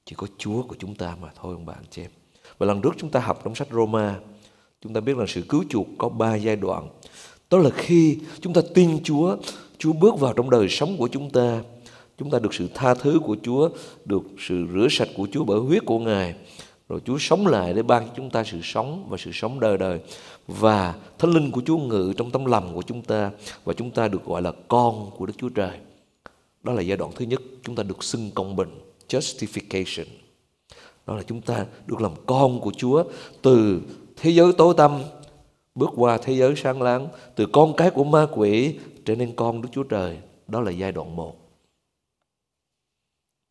[0.06, 2.12] chỉ có Chúa của chúng ta mà thôi ông bạn chị em.
[2.58, 4.20] Và lần trước chúng ta học trong sách Roma
[4.82, 6.90] chúng ta biết là sự cứu chuộc có ba giai đoạn
[7.54, 9.38] đó là khi chúng ta tin Chúa
[9.78, 11.62] Chúa bước vào trong đời sống của chúng ta
[12.18, 13.70] chúng ta được sự tha thứ của Chúa
[14.06, 16.36] được sự rửa sạch của Chúa bởi huyết của Ngài
[16.90, 19.78] rồi Chúa sống lại để ban cho chúng ta sự sống và sự sống đời
[19.78, 20.00] đời
[20.48, 23.32] và thánh linh của Chúa ngự trong tấm lòng của chúng ta
[23.64, 25.78] và chúng ta được gọi là con của Đức Chúa Trời
[26.64, 28.70] đó là giai đoạn thứ nhất, chúng ta được xưng công bình,
[29.10, 30.06] justification.
[31.08, 33.04] Đó là chúng ta được làm con của Chúa
[33.42, 33.82] từ
[34.16, 35.02] thế giới tối tăm
[35.76, 39.62] bước qua thế giới sáng láng, từ con cái của ma quỷ trở nên con
[39.62, 40.18] Đức Chúa Trời.
[40.48, 41.36] Đó là giai đoạn một.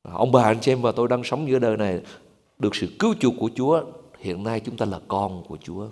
[0.02, 2.00] Ông bà anh chị em và tôi đang sống giữa đời này
[2.58, 3.82] được sự cứu chuộc của Chúa.
[4.18, 5.86] Hiện nay chúng ta là con của Chúa.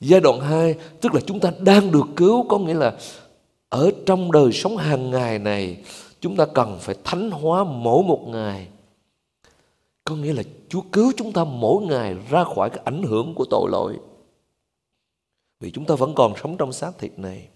[0.00, 2.96] Giai đoạn 2 tức là chúng ta đang được cứu có nghĩa là
[3.68, 5.84] ở trong đời sống hàng ngày này
[6.20, 8.68] chúng ta cần phải thánh hóa mỗi một ngày
[10.04, 13.44] có nghĩa là Chúa cứu chúng ta mỗi ngày ra khỏi cái ảnh hưởng của
[13.50, 13.96] tội lỗi
[15.60, 17.48] vì chúng ta vẫn còn sống trong xác thịt này.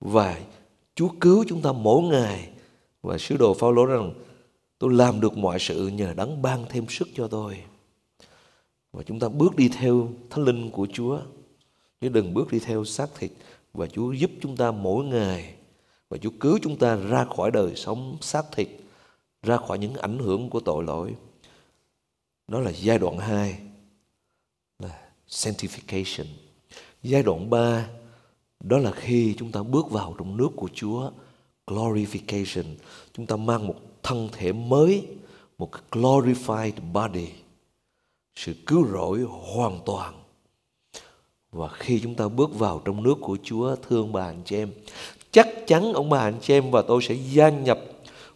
[0.00, 0.40] Và
[0.94, 2.50] Chúa cứu chúng ta mỗi ngày.
[3.02, 4.12] Và sứ đồ Phaolô rằng
[4.78, 7.62] tôi làm được mọi sự nhờ đấng ban thêm sức cho tôi.
[8.92, 11.20] Và chúng ta bước đi theo thánh linh của Chúa.
[12.00, 13.30] Chứ đừng bước đi theo xác thịt.
[13.72, 15.54] Và Chúa giúp chúng ta mỗi ngày.
[16.08, 18.68] Và Chúa cứu chúng ta ra khỏi đời sống xác thịt,
[19.42, 21.14] ra khỏi những ảnh hưởng của tội lỗi.
[22.48, 23.58] Đó là giai đoạn 2
[24.78, 26.26] là sanctification.
[27.02, 27.88] Giai đoạn 3
[28.60, 31.10] đó là khi chúng ta bước vào trong nước của Chúa
[31.66, 32.64] glorification.
[33.16, 35.06] Chúng ta mang một thân thể mới,
[35.58, 37.28] một glorified body.
[38.36, 40.14] Sự cứu rỗi hoàn toàn.
[41.52, 44.70] Và khi chúng ta bước vào trong nước của Chúa, thương bà anh chị em,
[45.30, 47.80] chắc chắn ông bà anh chị em và tôi sẽ gia nhập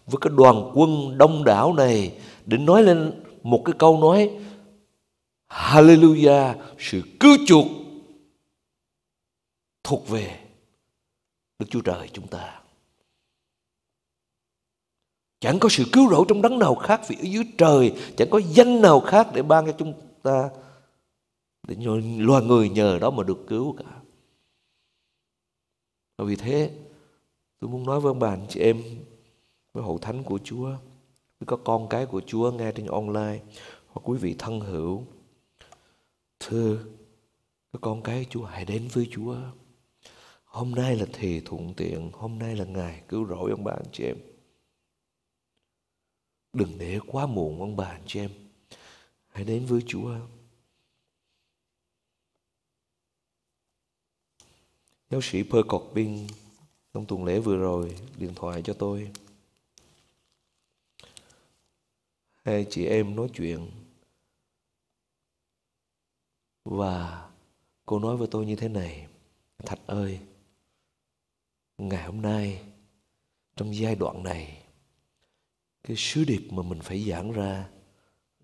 [0.07, 2.13] với cái đoàn quân đông đảo này
[2.47, 4.31] để nói lên một cái câu nói
[5.49, 7.67] Hallelujah, sự cứu chuộc
[9.85, 10.41] thuộc về
[11.59, 12.63] Đức Chúa Trời chúng ta.
[15.41, 18.41] Chẳng có sự cứu rỗi trong đấng nào khác vì ở dưới trời, chẳng có
[18.49, 20.51] danh nào khác để ban cho chúng ta,
[21.69, 21.77] để
[22.19, 24.01] loài người nhờ đó mà được cứu cả.
[26.19, 26.71] Và vì thế,
[27.61, 28.83] tôi muốn nói với ông bà, anh chị em,
[29.73, 30.67] với hậu thánh của Chúa,
[31.41, 33.41] với các con cái của Chúa nghe trên online,
[33.87, 35.05] hoặc quý vị thân hữu,
[36.41, 36.79] thưa
[37.73, 39.37] các con cái Chúa, hãy đến với Chúa
[40.53, 43.91] hôm nay là thì thuận tiện, hôm nay là ngày cứu rỗi ông bà anh
[43.93, 44.17] chị em.
[46.53, 48.31] Đừng để quá muộn ông bà anh chị em.
[49.29, 50.15] Hãy đến với Chúa.
[55.11, 56.27] Giáo sĩ Pearl Corbin
[56.95, 59.11] trong tuần lễ vừa rồi, điện thoại cho tôi.
[62.45, 63.71] Hai chị em nói chuyện.
[66.65, 67.31] Và
[67.87, 69.07] cô nói với tôi như thế này.
[69.59, 70.21] Thạch ơi
[71.89, 72.63] ngày hôm nay,
[73.57, 74.63] trong giai đoạn này,
[75.85, 77.69] cái sứ điệp mà mình phải giảng ra,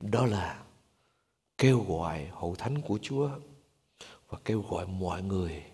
[0.01, 0.65] đó là
[1.59, 3.31] kêu gọi hậu thánh của chúa
[4.29, 5.65] và kêu gọi mọi người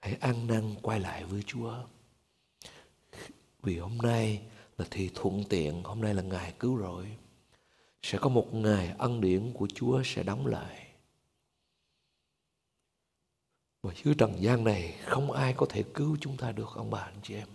[0.00, 1.74] hãy ăn năn quay lại với chúa.
[3.62, 4.42] Vì hôm nay
[4.78, 7.16] là thì thuận tiện, hôm nay là ngày cứu rỗi.
[8.02, 10.85] Sẽ có một ngày ân điển của chúa sẽ đóng lại
[13.86, 17.00] và dưới trần gian này không ai có thể cứu chúng ta được, ông bà,
[17.00, 17.48] anh chị em.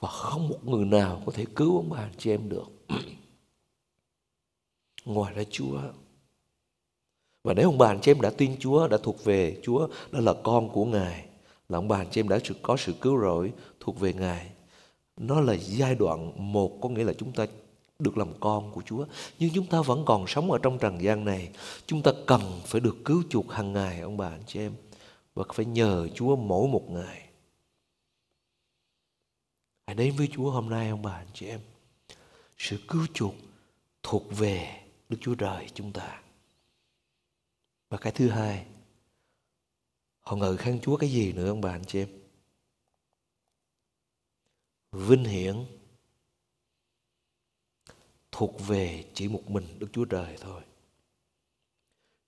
[0.00, 2.66] Và không một người nào có thể cứu ông bà, anh chị em được.
[5.04, 5.80] Ngoài ra chúa,
[7.44, 10.20] và nếu ông bà, anh chị em đã tin chúa, đã thuộc về chúa, đó
[10.20, 11.26] là con của ngài,
[11.68, 14.50] là ông bà, anh chị em đã có sự cứu rỗi thuộc về ngài,
[15.16, 17.46] nó là giai đoạn một có nghĩa là chúng ta
[17.98, 19.04] được làm con của Chúa.
[19.38, 21.48] Nhưng chúng ta vẫn còn sống ở trong trần gian này,
[21.86, 24.72] chúng ta cần phải được cứu chuộc hàng ngày, ông bà, anh chị em
[25.38, 27.30] và phải nhờ Chúa mỗi một ngày.
[29.86, 31.60] Hãy đến với Chúa hôm nay ông bà, anh chị em.
[32.56, 33.34] Sự cứu chuộc
[34.02, 36.22] thuộc về Đức Chúa Trời chúng ta.
[37.88, 38.66] Và cái thứ hai,
[40.20, 42.08] họ ngợi khen Chúa cái gì nữa ông bà, anh chị em?
[44.92, 45.64] Vinh hiển
[48.32, 50.62] thuộc về chỉ một mình Đức Chúa Trời thôi.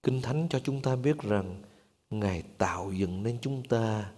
[0.03, 1.62] Kinh Thánh cho chúng ta biết rằng
[2.11, 4.12] Ngài tạo dựng nên chúng ta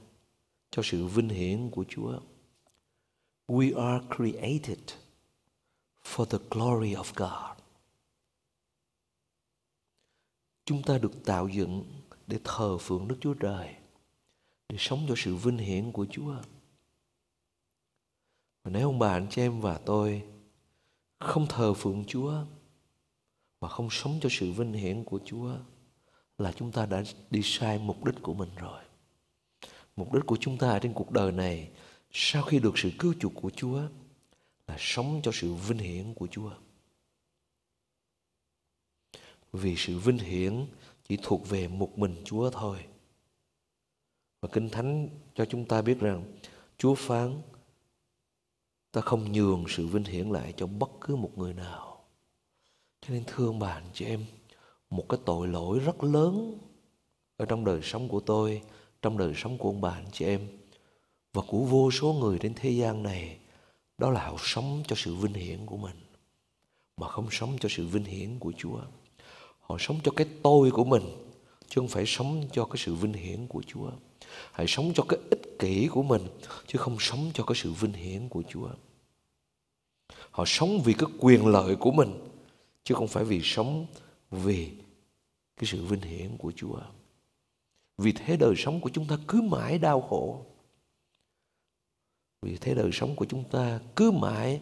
[0.71, 2.21] cho sự vinh hiển của Chúa.
[3.47, 4.79] We are created
[6.05, 7.59] for the glory of God.
[10.65, 11.85] Chúng ta được tạo dựng
[12.27, 13.75] để thờ phượng Đức Chúa Trời,
[14.69, 16.35] để sống cho sự vinh hiển của Chúa.
[18.63, 20.23] Và nếu ông bà anh chị em và tôi
[21.19, 22.45] không thờ phượng Chúa
[23.61, 25.57] và không sống cho sự vinh hiển của Chúa
[26.43, 28.83] là chúng ta đã đi sai mục đích của mình rồi.
[29.97, 31.71] Mục đích của chúng ta trên cuộc đời này,
[32.11, 33.83] sau khi được sự cứu chuộc của Chúa,
[34.67, 36.51] là sống cho sự vinh hiển của Chúa.
[39.53, 40.67] Vì sự vinh hiển
[41.09, 42.85] chỉ thuộc về một mình Chúa thôi.
[44.41, 46.25] Và Kinh Thánh cho chúng ta biết rằng,
[46.79, 47.43] Chúa phán,
[48.93, 51.93] ta không nhường sự vinh hiển lại cho bất cứ một người nào
[53.03, 54.25] cho nên thương bạn chị em
[54.93, 56.59] một cái tội lỗi rất lớn
[57.37, 58.63] ở trong đời sống của tôi,
[59.03, 60.49] trong đời sống của ông bà, anh chị em.
[61.33, 63.39] Và của vô số người trên thế gian này,
[63.99, 65.97] đó là họ sống cho sự vinh hiển của mình,
[66.97, 68.81] mà không sống cho sự vinh hiển của Chúa.
[69.61, 71.03] Họ sống cho cái tôi của mình,
[71.69, 73.91] chứ không phải sống cho cái sự vinh hiển của Chúa.
[74.53, 76.23] Hãy sống cho cái ích kỷ của mình,
[76.67, 78.69] chứ không sống cho cái sự vinh hiển của Chúa.
[80.31, 82.29] Họ sống vì cái quyền lợi của mình,
[82.85, 83.87] chứ không phải vì sống
[84.31, 84.71] vì
[85.63, 86.81] cái sự vinh hiển của Chúa.
[87.99, 90.47] Vì thế đời sống của chúng ta cứ mãi đau khổ.
[92.43, 94.61] Vì thế đời sống của chúng ta cứ mãi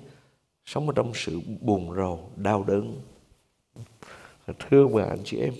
[0.64, 3.00] sống ở trong sự buồn rầu, đau đớn.
[4.58, 5.54] Thưa bà anh chị em,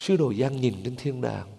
[0.00, 1.56] Sứ đồ Giang nhìn trên thiên đàng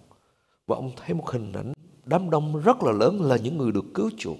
[0.68, 1.74] và ông thấy một hình ảnh
[2.06, 4.38] đám đông rất là lớn là những người được cứu chuộc.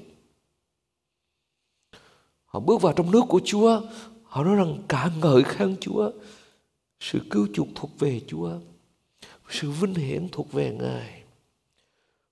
[2.46, 3.82] Họ bước vào trong nước của Chúa,
[4.24, 6.12] họ nói rằng cả ngợi khen Chúa.
[7.04, 8.52] Sự cứu chuộc thuộc về Chúa.
[9.50, 11.24] Sự vinh hiển thuộc về Ngài.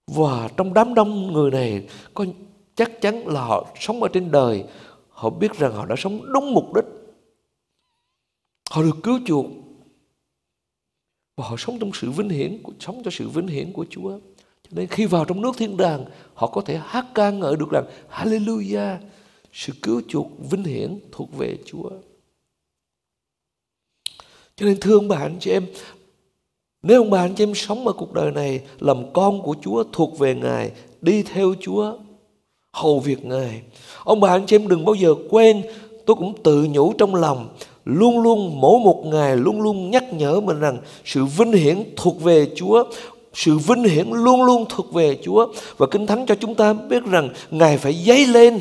[0.07, 2.25] Và trong đám đông người này có
[2.75, 4.63] chắc chắn là họ sống ở trên đời.
[5.09, 6.85] Họ biết rằng họ đã sống đúng mục đích.
[8.69, 9.45] Họ được cứu chuộc.
[11.37, 14.19] Và họ sống trong sự vinh hiển, sống cho sự vinh hiển của Chúa.
[14.63, 17.69] Cho nên khi vào trong nước thiên đàng, họ có thể hát ca ngợi được
[17.71, 18.97] rằng Hallelujah,
[19.53, 21.89] sự cứu chuộc vinh hiển thuộc về Chúa.
[24.55, 25.65] Cho nên thương bà anh chị em,
[26.83, 29.83] nếu ông bà anh chị em sống ở cuộc đời này làm con của Chúa
[29.93, 31.97] thuộc về Ngài, đi theo Chúa,
[32.73, 33.61] hầu việc Ngài.
[34.03, 35.61] Ông bà anh chị em đừng bao giờ quên,
[36.05, 37.49] tôi cũng tự nhủ trong lòng,
[37.85, 42.21] luôn luôn mỗi một ngày luôn luôn nhắc nhở mình rằng sự vinh hiển thuộc
[42.21, 42.83] về Chúa
[43.33, 45.53] sự vinh hiển luôn luôn thuộc về Chúa.
[45.77, 48.59] Và Kinh Thánh cho chúng ta biết rằng Ngài phải dấy lên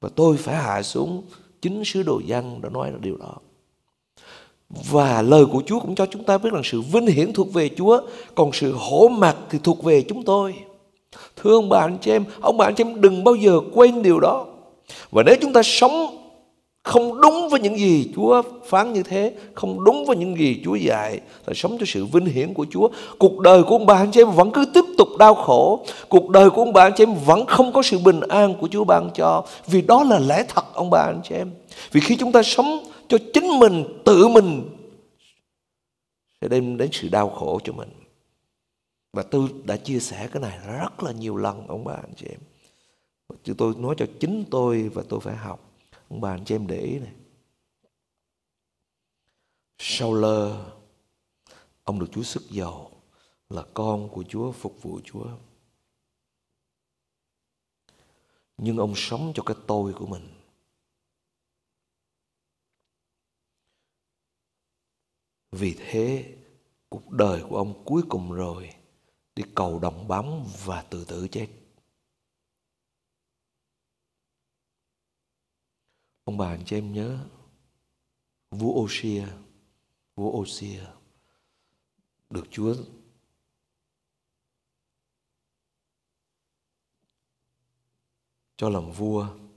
[0.00, 1.22] và tôi phải hạ xuống
[1.62, 3.34] chính sứ đồ dân đã nói là điều đó.
[4.70, 7.70] Và lời của Chúa cũng cho chúng ta biết rằng sự vinh hiển thuộc về
[7.76, 8.00] Chúa,
[8.34, 10.54] còn sự hổ mặt thì thuộc về chúng tôi.
[11.36, 14.02] Thưa ông bà anh chị em, ông bà anh chị em đừng bao giờ quên
[14.02, 14.46] điều đó.
[15.10, 16.16] Và nếu chúng ta sống
[16.82, 20.74] không đúng với những gì Chúa phán như thế, không đúng với những gì Chúa
[20.74, 22.88] dạy, là sống cho sự vinh hiển của Chúa.
[23.18, 26.30] Cuộc đời của ông bà anh chị em vẫn cứ tiếp tục đau khổ, cuộc
[26.30, 28.84] đời của ông bà anh chị em vẫn không có sự bình an của Chúa
[28.84, 31.50] ban cho, vì đó là lẽ thật ông bà anh chị em.
[31.92, 34.76] Vì khi chúng ta sống cho chính mình, tự mình
[36.40, 37.88] sẽ đem đến sự đau khổ cho mình.
[39.12, 42.26] Và tôi đã chia sẻ cái này rất là nhiều lần ông bà anh chị
[42.26, 42.40] em.
[43.44, 45.72] Chứ tôi nói cho chính tôi và tôi phải học.
[46.08, 47.12] Ông bà anh chị em để ý này.
[49.78, 50.64] Sau lơ,
[51.84, 52.90] ông được Chúa sức giàu
[53.48, 55.26] là con của Chúa phục vụ Chúa.
[58.58, 60.28] Nhưng ông sống cho cái tôi của mình.
[65.52, 66.36] Vì thế,
[66.88, 68.74] cuộc đời của ông cuối cùng rồi
[69.34, 71.48] đi cầu đồng bóng và tự tử chết.
[76.24, 77.26] Ông bà anh chị em nhớ
[78.50, 79.26] vua Osia,
[80.16, 80.86] vua Osia
[82.30, 82.74] được Chúa
[88.56, 89.49] cho làm vua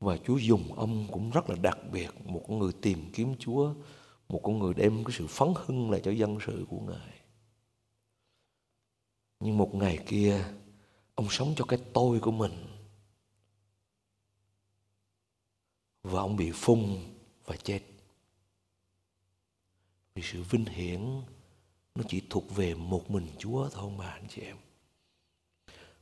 [0.00, 3.74] và Chúa dùng ông cũng rất là đặc biệt, một con người tìm kiếm Chúa,
[4.28, 7.20] một con người đem cái sự phấn hưng lại cho dân sự của Ngài.
[9.40, 10.44] Nhưng một ngày kia,
[11.14, 12.66] ông sống cho cái tôi của mình.
[16.02, 16.84] Và ông bị phun
[17.44, 17.80] và chết.
[20.14, 21.00] Vì sự vinh hiển,
[21.94, 24.56] nó chỉ thuộc về một mình Chúa thôi mà, anh chị em.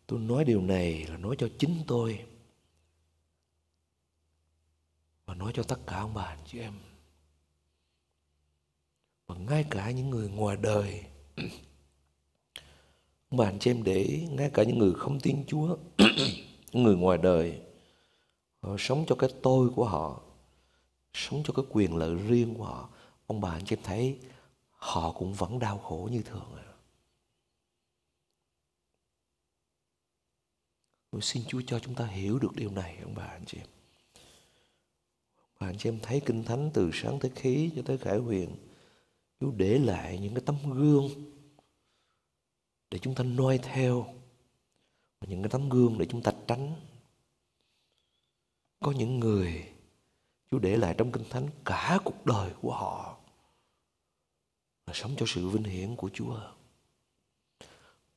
[0.06, 2.24] Tôi nói điều này là nói cho chính tôi
[5.26, 6.72] và nói cho tất cả ông bà, anh chị em
[9.26, 11.04] và ngay cả những người ngoài đời,
[13.28, 15.76] ông bà, anh chị em để ngay cả những người không tin Chúa,
[16.72, 17.60] những người ngoài đời,
[18.60, 20.20] họ sống cho cái tôi của họ,
[21.14, 22.88] sống cho cái quyền lợi riêng của họ
[23.26, 24.18] ông bà, anh chị em thấy
[24.70, 26.54] họ cũng vẫn đau khổ như thường.
[31.10, 33.66] Tôi xin Chúa cho chúng ta hiểu được điều này, ông bà, anh chị em.
[35.64, 38.56] Bà anh chị em thấy Kinh Thánh từ sáng tới khí cho tới khải huyền.
[39.40, 41.08] Chúa để lại những cái tấm gương
[42.90, 44.06] để chúng ta noi theo.
[45.20, 46.74] Và những cái tấm gương để chúng ta tránh.
[48.80, 49.72] Có những người
[50.50, 53.18] Chúa để lại trong Kinh Thánh cả cuộc đời của họ
[54.86, 56.40] là sống cho sự vinh hiển của Chúa.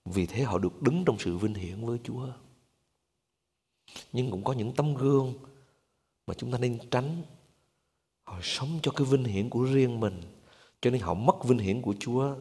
[0.06, 2.28] Vì thế họ được đứng trong sự vinh hiển với Chúa.
[4.14, 5.34] Nhưng cũng có những tấm gương
[6.28, 7.24] mà chúng ta nên tránh
[8.28, 10.22] họ sống cho cái vinh hiển của riêng mình,
[10.82, 12.36] cho nên họ mất vinh hiển của Chúa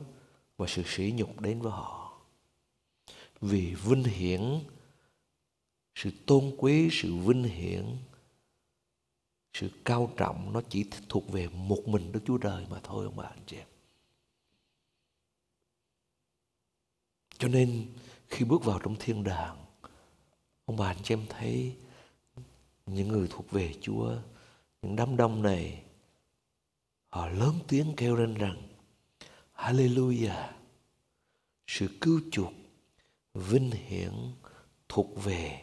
[0.56, 2.20] và sự sỉ nhục đến với họ.
[3.40, 4.60] Vì vinh hiển,
[5.94, 7.96] sự tôn quý, sự vinh hiển,
[9.52, 13.16] sự cao trọng nó chỉ thuộc về một mình Đức Chúa Trời mà thôi, ông
[13.16, 13.66] bà, anh chị em.
[17.38, 17.86] Cho nên
[18.28, 19.64] khi bước vào trong thiên đàng,
[20.64, 21.76] ông bà, anh chị em thấy
[22.86, 24.16] những người thuộc về Chúa
[24.86, 25.82] những đám đông này,
[27.08, 28.68] họ lớn tiếng kêu lên rằng,
[29.54, 30.52] Hallelujah!
[31.66, 32.52] Sự cứu chuộc,
[33.34, 34.12] vinh hiển
[34.88, 35.62] thuộc về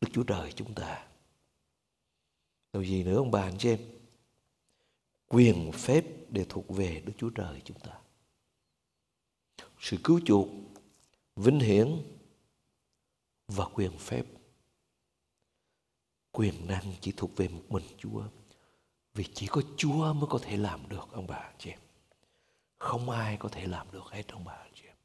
[0.00, 1.06] Đức Chúa Trời chúng ta.
[2.72, 3.80] Điều gì nữa, ông bà, anh chị em?
[5.28, 7.92] Quyền phép để thuộc về Đức Chúa Trời chúng ta.
[9.80, 10.48] Sự cứu chuộc,
[11.36, 12.02] vinh hiển
[13.48, 14.24] và quyền phép.
[16.30, 18.22] Quyền năng chỉ thuộc về một mình Chúa.
[19.14, 21.78] Vì chỉ có Chúa mới có thể làm được ông bà anh chị em.
[22.78, 24.96] Không ai có thể làm được hết ông bà anh chị em.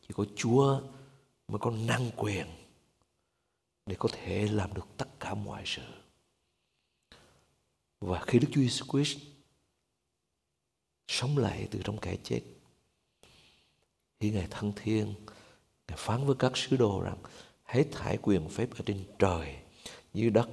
[0.00, 0.80] Chỉ có Chúa
[1.48, 2.46] mới có năng quyền
[3.86, 5.82] để có thể làm được tất cả mọi sự.
[8.00, 9.18] Và khi Đức Chúa Jesus Christ
[11.08, 12.42] sống lại từ trong kẻ chết,
[14.20, 15.14] khi Ngài thân thiên,
[15.88, 17.18] Ngài phán với các sứ đồ rằng
[17.64, 19.56] hết thải quyền phép ở trên trời
[20.14, 20.48] dưới đất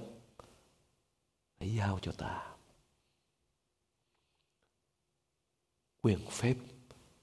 [1.60, 2.58] hãy giao cho ta
[6.02, 6.56] quyền phép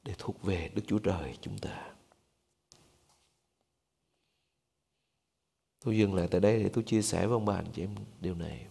[0.02, 1.94] để thuộc về Đức Chúa Trời chúng ta.
[5.84, 7.94] Tôi dừng lại tại đây để tôi chia sẻ với ông bà anh chị em
[8.20, 8.66] điều này.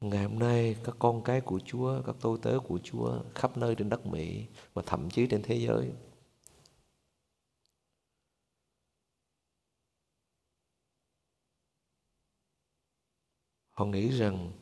[0.00, 3.74] Ngày hôm nay các con cái của Chúa, các tôi tớ của Chúa khắp nơi
[3.74, 5.92] trên đất Mỹ và thậm chí trên thế giới
[13.82, 14.52] họ nghĩ rằng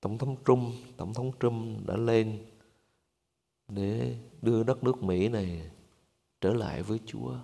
[0.00, 2.46] tổng thống Trump, tổng thống Trump đã lên
[3.68, 5.70] để đưa đất nước Mỹ này
[6.40, 7.38] trở lại với Chúa.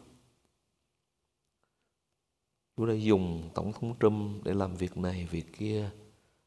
[2.76, 5.90] Chúa đã dùng tổng thống Trump để làm việc này việc kia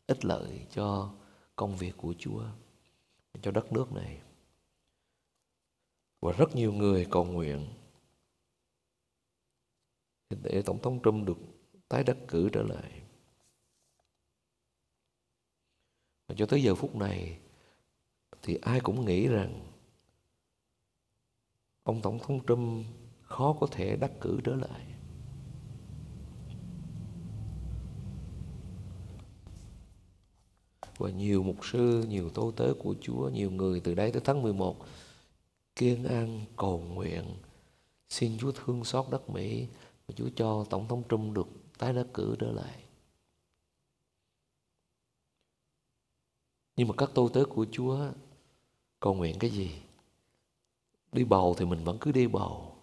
[0.08, 1.14] ích lợi cho
[1.56, 2.44] công việc của Chúa
[3.42, 4.22] cho đất nước này.
[6.22, 7.68] Và rất nhiều người cầu nguyện
[10.30, 11.38] để Tổng thống Trump được
[11.90, 13.03] tái đắc cử trở lại.
[16.34, 17.38] Và cho tới giờ phút này
[18.42, 19.62] thì ai cũng nghĩ rằng
[21.84, 22.86] ông Tổng thống Trump
[23.22, 24.82] khó có thể đắc cử trở lại.
[30.98, 34.42] Và nhiều mục sư, nhiều tô tế của Chúa, nhiều người từ đây tới tháng
[34.42, 34.78] 11
[35.76, 37.24] kiên an cầu nguyện
[38.10, 39.68] xin Chúa thương xót đất Mỹ
[40.08, 42.83] và Chúa cho Tổng thống Trump được tái đắc cử trở lại.
[46.76, 47.98] Nhưng mà các tôi tớ của Chúa
[49.00, 49.72] cầu nguyện cái gì?
[51.12, 52.76] Đi bầu thì mình vẫn cứ đi bầu.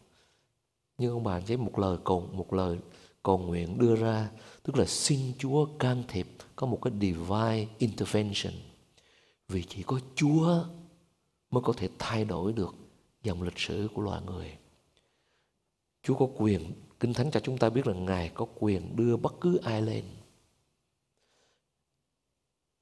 [0.98, 2.78] Nhưng ông bà chỉ một lời cầu một lời
[3.22, 4.30] cầu nguyện đưa ra
[4.62, 6.26] tức là xin Chúa can thiệp
[6.56, 8.52] có một cái divine intervention
[9.48, 10.64] vì chỉ có Chúa
[11.50, 12.74] mới có thể thay đổi được
[13.22, 14.56] dòng lịch sử của loài người.
[16.02, 19.34] Chúa có quyền, Kinh Thánh cho chúng ta biết là Ngài có quyền đưa bất
[19.40, 20.04] cứ ai lên.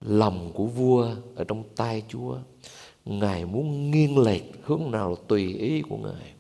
[0.01, 2.39] Lòng của vua ở trong tay Chúa,
[3.05, 6.35] Ngài muốn nghiêng lệch hướng nào tùy ý của Ngài.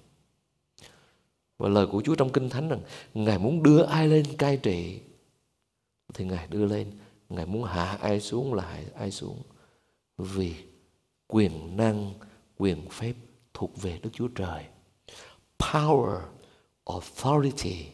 [1.59, 2.81] Và lời của Chúa trong Kinh Thánh rằng
[3.15, 5.01] Ngài muốn đưa ai lên cai trị
[6.15, 6.91] thì Ngài đưa lên.
[7.29, 9.43] Ngài muốn hạ ai xuống là hạ ai xuống.
[10.19, 10.55] Vì
[11.27, 12.13] quyền năng,
[12.59, 13.15] quyền phép
[13.55, 14.65] thuộc về Đức Chúa Trời.
[15.59, 16.21] Power,
[16.85, 17.87] authority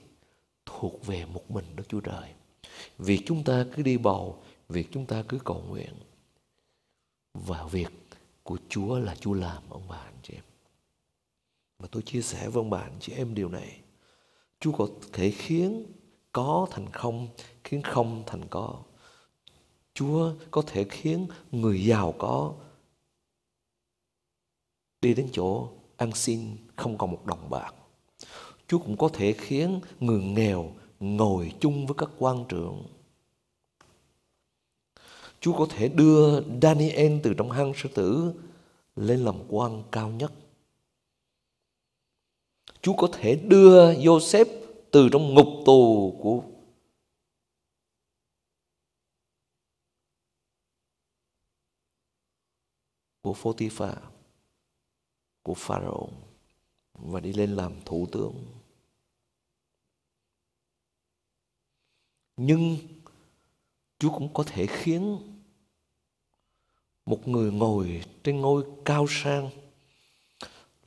[0.67, 2.29] thuộc về một mình Đức Chúa Trời.
[2.99, 5.95] vì chúng ta cứ đi bầu, việc chúng ta cứ cầu nguyện.
[7.35, 7.93] Và việc
[8.43, 10.45] của Chúa là Chúa làm ông bà anh chị em.
[11.79, 13.81] Và tôi chia sẻ với ông bà anh chị em điều này.
[14.61, 15.87] Chúa có thể khiến
[16.33, 17.29] có thành không,
[17.65, 18.83] khiến không thành có.
[19.95, 22.55] Chúa có thể khiến người giàu có
[25.01, 27.75] đi đến chỗ ăn xin không còn một đồng bạc.
[28.67, 32.87] Chúa cũng có thể khiến người nghèo ngồi chung với các quan trưởng.
[35.45, 38.34] Chúa có thể đưa Daniel từ trong hang sư tử
[38.97, 40.32] lên làm quan cao nhất.
[42.82, 46.42] Chúa có thể đưa Joseph từ trong ngục tù của
[53.22, 53.97] của Phô-ti-pha
[55.42, 56.11] của Pharaoh
[56.92, 58.34] và đi lên làm thủ tướng.
[62.36, 62.78] Nhưng
[63.99, 65.34] Chúa cũng có thể khiến
[67.07, 69.51] một người ngồi trên ngôi cao sang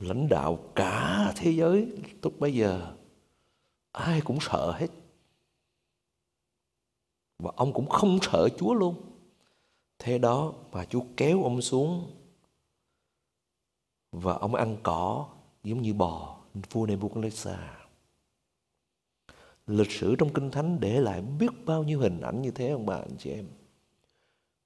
[0.00, 1.92] lãnh đạo cả thế giới
[2.22, 2.94] lúc bây giờ
[3.92, 4.88] ai cũng sợ hết
[7.38, 8.94] và ông cũng không sợ Chúa luôn
[9.98, 12.10] thế đó mà Chúa kéo ông xuống
[14.12, 15.28] và ông ăn cỏ
[15.64, 16.38] giống như bò
[16.70, 17.68] vua Nebuchadnezzar.
[19.66, 22.86] Lịch sử trong Kinh Thánh để lại biết bao nhiêu hình ảnh như thế ông
[22.86, 23.46] bà anh chị em.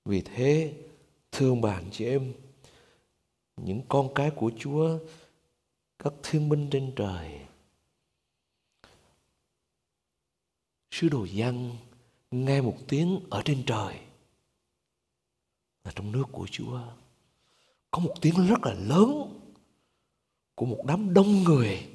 [0.04, 0.74] Vì thế,
[1.32, 2.32] thương bạn chị em,
[3.56, 4.98] những con cái của Chúa,
[5.98, 7.40] các thiên binh trên trời,
[10.90, 11.70] sứ đồ dân
[12.30, 14.00] nghe một tiếng ở trên trời
[15.84, 16.80] là trong nước của Chúa.
[17.90, 19.38] Có một tiếng rất là lớn
[20.54, 21.88] của một đám đông người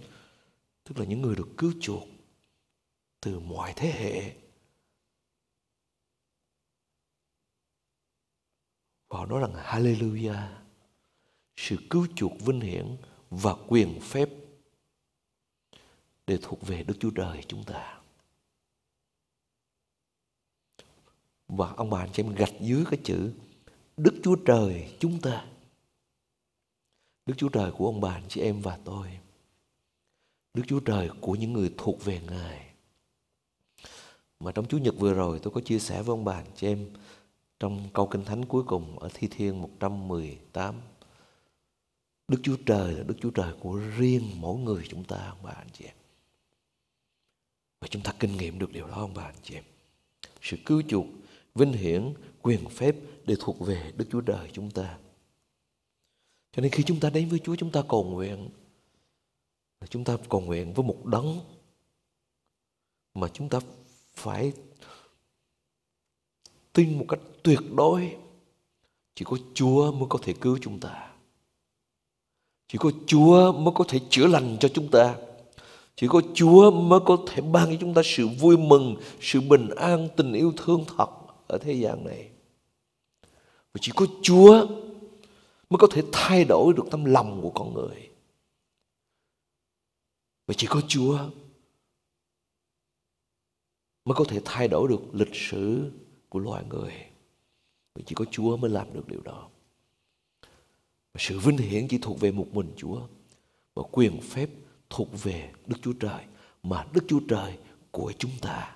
[0.83, 2.03] tức là những người được cứu chuộc
[3.21, 4.35] từ mọi thế hệ.
[9.17, 10.47] Và họ nói rằng, Hallelujah,
[11.55, 12.97] sự cứu chuộc vinh hiển
[13.29, 14.29] và quyền phép
[16.27, 17.99] đều thuộc về Đức Chúa Trời chúng ta.
[21.47, 23.33] Và ông bà anh chị em gạch dưới cái chữ,
[23.97, 25.45] Đức Chúa Trời chúng ta.
[27.25, 29.19] Đức Chúa Trời của ông bà anh chị em và tôi.
[30.53, 32.73] Đức Chúa Trời của những người thuộc về Ngài.
[34.39, 36.67] Mà trong Chủ nhật vừa rồi, tôi có chia sẻ với ông bà anh chị
[36.67, 36.89] em
[37.59, 40.75] trong câu kinh thánh cuối cùng ở Thi Thiên 118.
[42.27, 45.51] Đức Chúa Trời là Đức Chúa Trời của riêng mỗi người chúng ta ông bà
[45.51, 45.95] anh chị em.
[47.81, 49.63] Và chúng ta kinh nghiệm được điều đó ông bà anh chị em.
[50.41, 51.05] Sự cứu chuộc,
[51.55, 52.95] vinh hiển, quyền phép
[53.25, 54.97] đều thuộc về Đức Chúa Trời chúng ta.
[56.51, 58.49] Cho nên khi chúng ta đến với Chúa chúng ta cầu nguyện
[59.89, 61.39] Chúng ta cầu nguyện với một đấng
[63.13, 63.59] Mà chúng ta
[64.13, 64.53] phải
[66.77, 68.15] tin một cách tuyệt đối
[69.15, 71.13] chỉ có Chúa mới có thể cứu chúng ta.
[72.67, 75.15] Chỉ có Chúa mới có thể chữa lành cho chúng ta.
[75.95, 79.69] Chỉ có Chúa mới có thể ban cho chúng ta sự vui mừng, sự bình
[79.69, 81.09] an, tình yêu thương thật
[81.47, 82.29] ở thế gian này.
[83.73, 84.67] Và chỉ có Chúa
[85.69, 88.09] mới có thể thay đổi được tâm lòng của con người.
[90.47, 91.17] Và chỉ có Chúa
[94.05, 95.91] mới có thể thay đổi được lịch sử
[96.29, 96.93] của loài người.
[97.95, 99.49] Và chỉ có Chúa mới làm được điều đó.
[101.13, 103.07] Và sự vinh hiển chỉ thuộc về một mình Chúa.
[103.73, 104.49] Và quyền phép
[104.89, 106.25] thuộc về Đức Chúa Trời.
[106.63, 107.57] Mà Đức Chúa Trời
[107.91, 108.75] của chúng ta.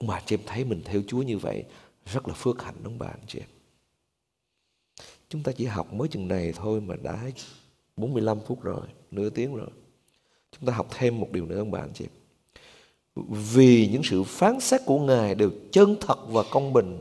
[0.00, 1.64] Mà chị em thấy mình theo Chúa như vậy
[2.04, 3.48] rất là phước hạnh đúng anh chị em.
[5.28, 7.30] Chúng ta chỉ học mới chừng này thôi mà đã
[7.96, 9.70] 45 phút rồi, nửa tiếng rồi.
[10.52, 12.25] Chúng ta học thêm một điều nữa ông bà anh chị em.
[13.54, 17.00] Vì những sự phán xét của Ngài đều chân thật và công bình.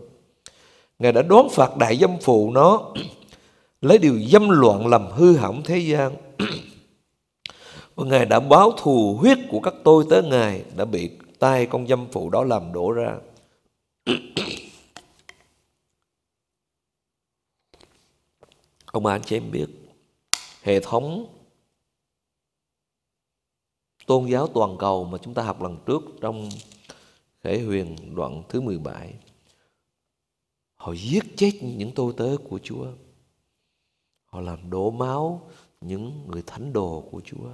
[0.99, 2.93] Ngài đã đoán phạt đại dâm phụ nó,
[3.81, 6.15] lấy điều dâm loạn làm hư hỏng thế gian.
[7.95, 11.09] và Ngài đã báo thù huyết của các tôi tới Ngài đã bị
[11.39, 13.15] tay con dâm phụ đó làm đổ ra.
[18.85, 19.67] Ông anh chị em biết
[20.63, 21.27] hệ thống
[24.05, 26.49] tôn giáo toàn cầu mà chúng ta học lần trước trong
[27.43, 29.13] Khể Huyền đoạn thứ 17
[30.85, 32.85] họ giết chết những tôi tớ của Chúa.
[34.25, 35.49] Họ làm đổ máu
[35.81, 37.49] những người thánh đồ của Chúa.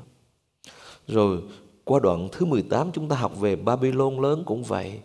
[1.07, 1.41] Rồi
[1.83, 4.99] qua đoạn thứ 18 chúng ta học về Babylon lớn cũng vậy.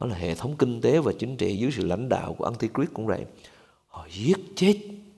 [0.00, 2.92] Đó là hệ thống kinh tế và chính trị dưới sự lãnh đạo của Antichrist
[2.94, 3.24] cũng vậy.
[3.86, 4.74] Họ giết chết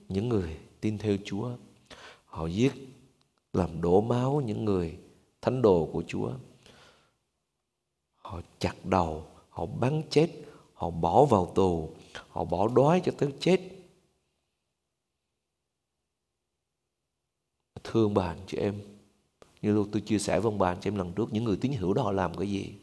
[0.09, 1.49] những người tin theo Chúa.
[2.25, 2.73] Họ giết
[3.57, 4.97] làm đổ máu những người
[5.41, 6.31] thánh đồ của Chúa.
[8.15, 10.29] Họ chặt đầu, họ bắn chết,
[10.73, 11.95] họ bỏ vào tù,
[12.29, 13.59] họ bỏ đói cho tới chết.
[17.83, 18.81] Thương bà anh chị em.
[19.61, 21.57] Như lúc tôi chia sẻ với ông bà anh chị em lần trước, những người
[21.61, 22.73] tín hữu đó họ làm cái gì?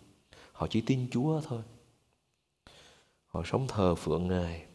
[0.52, 1.62] Họ chỉ tin Chúa thôi.
[3.26, 4.66] Họ sống thờ phượng Ngài.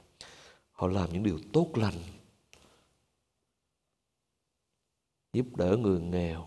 [0.71, 1.93] Họ làm những điều tốt lành.
[5.33, 6.45] Giúp đỡ người nghèo,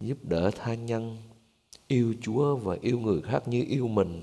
[0.00, 1.16] giúp đỡ tha nhân,
[1.88, 4.22] yêu Chúa và yêu người khác như yêu mình.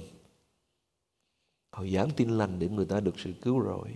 [1.71, 3.89] Họ giảng tin lành để người ta được sự cứu rỗi.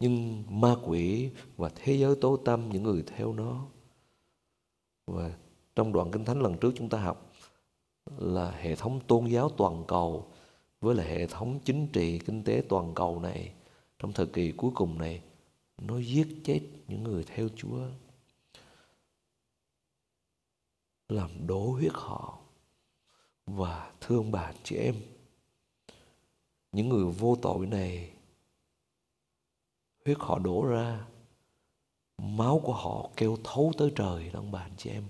[0.00, 3.66] Nhưng ma quỷ và thế giới tố tâm những người theo nó,
[5.06, 5.36] và
[5.76, 7.32] trong đoạn kinh thánh lần trước chúng ta học
[8.16, 10.26] là hệ thống tôn giáo toàn cầu
[10.80, 13.52] với là hệ thống chính trị, kinh tế toàn cầu này,
[13.98, 15.22] trong thời kỳ cuối cùng này
[15.78, 17.88] nó giết chết những người theo Chúa.
[21.08, 22.38] Làm đổ huyết họ
[23.46, 24.94] và thương bà chị em.
[26.72, 28.10] Những người vô tội này,
[30.04, 31.06] huyết họ đổ ra,
[32.18, 35.04] máu của họ kêu thấu tới trời đó ông bà anh chị em.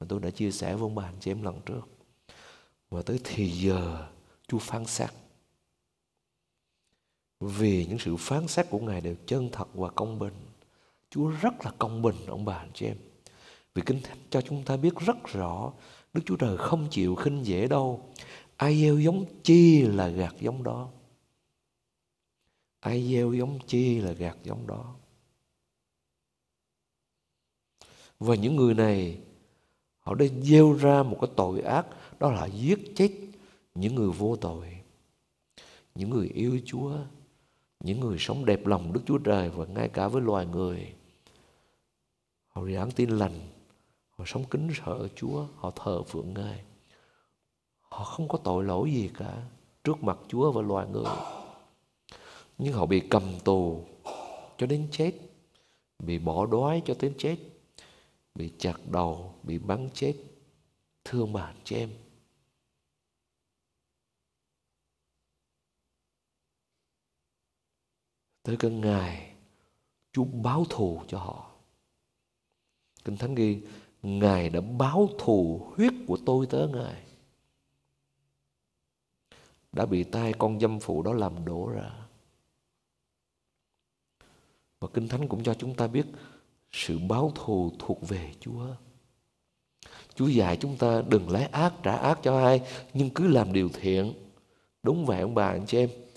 [0.00, 1.80] Mà tôi đã chia sẻ với ông bà anh chị em lần trước.
[2.90, 4.08] Và tới thì giờ
[4.48, 5.10] chú phán xét
[7.40, 10.34] vì những sự phán xét của Ngài đều chân thật và công bình.
[11.10, 12.96] Chúa rất là công bình, ông bà, anh chị em.
[13.74, 15.72] Vì Kinh Thánh cho chúng ta biết rất rõ,
[16.12, 18.12] Đức Chúa Trời không chịu khinh dễ đâu.
[18.56, 20.88] Ai gieo giống chi là gạt giống đó.
[22.80, 24.94] Ai gieo giống chi là gạt giống đó.
[28.20, 29.18] Và những người này,
[29.98, 31.86] Họ đã gieo ra một cái tội ác,
[32.18, 33.10] Đó là giết chết
[33.74, 34.66] những người vô tội.
[35.94, 36.98] Những người yêu Chúa
[37.80, 40.94] những người sống đẹp lòng Đức Chúa Trời Và ngay cả với loài người.
[42.48, 43.40] Họ giảng tin lành,
[44.10, 46.64] Họ sống kính sợ Chúa, Họ thờ phượng Ngài.
[47.80, 49.42] Họ không có tội lỗi gì cả
[49.84, 51.16] Trước mặt Chúa và loài người.
[52.58, 53.84] Nhưng họ bị cầm tù
[54.58, 55.12] Cho đến chết,
[55.98, 57.36] Bị bỏ đói cho đến chết,
[58.34, 60.14] Bị chặt đầu, Bị bắn chết.
[61.04, 61.90] Thương bạn chị em.
[68.48, 69.32] Tới cái ngày
[70.12, 71.50] Chúa báo thù cho họ.
[73.04, 73.60] Kinh Thánh ghi,
[74.02, 77.02] Ngài đã báo thù huyết của tôi tới Ngài.
[79.72, 81.90] Đã bị tay con dâm phụ đó làm đổ ra.
[84.80, 86.06] Và Kinh Thánh cũng cho chúng ta biết
[86.72, 88.66] Sự báo thù thuộc về Chúa.
[90.14, 92.60] Chúa dạy chúng ta đừng lấy ác trả ác cho ai,
[92.94, 94.12] Nhưng cứ làm điều thiện.
[94.82, 96.07] Đúng vậy ông bà, anh chị em.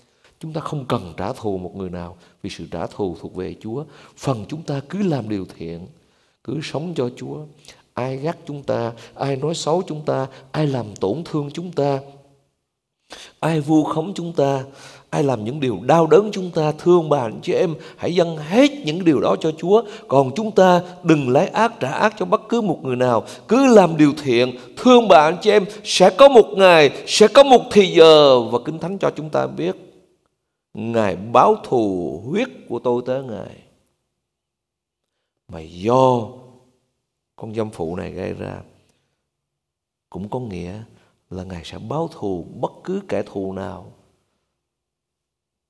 [0.42, 3.54] Chúng ta không cần trả thù một người nào Vì sự trả thù thuộc về
[3.60, 3.84] Chúa
[4.16, 5.86] Phần chúng ta cứ làm điều thiện
[6.44, 7.38] cứ sống cho Chúa.
[7.94, 11.98] Ai gắt chúng ta, ai nói xấu chúng ta, ai làm tổn thương chúng ta,
[13.40, 14.64] Ai vu khống chúng ta,
[15.10, 18.36] ai làm những điều đau đớn chúng ta, thương bà anh chị em, hãy dâng
[18.36, 19.82] hết những điều đó cho Chúa.
[20.08, 23.24] Còn chúng ta đừng lấy ác trả ác cho bất cứ một người nào.
[23.48, 27.42] Cứ làm điều thiện, thương bà anh chị em, sẽ có một ngày, sẽ có
[27.42, 29.91] một thì giờ và Kinh Thánh cho chúng ta biết.
[30.74, 33.62] Ngài báo thù huyết của tôi tới Ngài.
[35.48, 36.28] Mà do
[37.36, 38.62] con dâm phụ này gây ra,
[40.10, 40.84] cũng có nghĩa
[41.30, 43.92] là Ngài sẽ báo thù bất cứ kẻ thù nào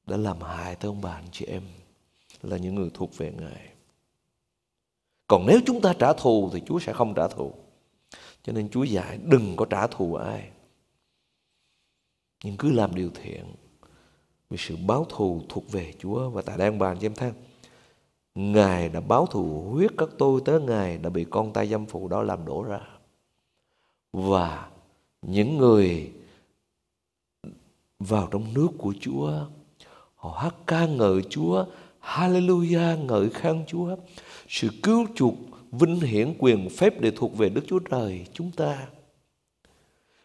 [0.07, 1.63] đã làm hại tới ông bà anh chị em,
[2.43, 3.69] là những người thuộc về Ngài.
[5.27, 7.55] Còn nếu chúng ta trả thù thì Chúa sẽ không trả thù.
[8.43, 10.51] Cho nên Chúa dạy đừng có trả thù ai.
[12.45, 13.45] Nhưng cứ làm điều thiện.
[14.53, 16.29] Vì sự báo thù thuộc về Chúa.
[16.29, 17.33] Và tại đang bàn cho em thấy
[18.35, 22.09] Ngài đã báo thù huyết các tôi tới Ngài đã bị con tay dâm phụ
[22.09, 22.81] đó làm đổ ra.
[24.13, 24.69] Và
[25.23, 26.13] những người
[27.99, 29.33] vào trong nước của Chúa,
[30.15, 31.65] họ hát ca ngợi Chúa,
[32.03, 33.97] Hallelujah, ngợi khen Chúa
[34.49, 35.35] sự cứu chuộc
[35.71, 38.87] vinh hiển quyền phép để thuộc về Đức Chúa Trời chúng ta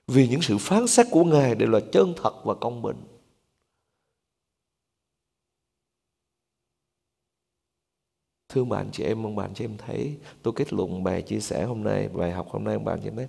[0.07, 2.97] vì những sự phán xét của Ngài đều là chân thật và công bình
[8.49, 11.65] Thưa bạn chị em, ông bạn chị em thấy Tôi kết luận bài chia sẻ
[11.65, 13.27] hôm nay Bài học hôm nay ông bạn chị em thấy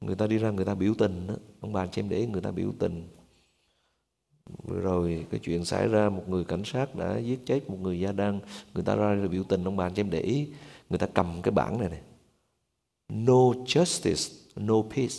[0.00, 1.34] Người ta đi ra người ta biểu tình đó.
[1.60, 3.08] Ông bạn chị em để người ta biểu tình.
[4.64, 8.00] Vừa rồi cái chuyện xảy ra Một người cảnh sát đã giết chết một người
[8.00, 8.40] gia đăng
[8.74, 10.48] Người ta ra biểu tình Ông bạn chị em để ý.
[10.90, 12.00] Người ta cầm cái bảng này này
[13.08, 15.14] No justice, no peace.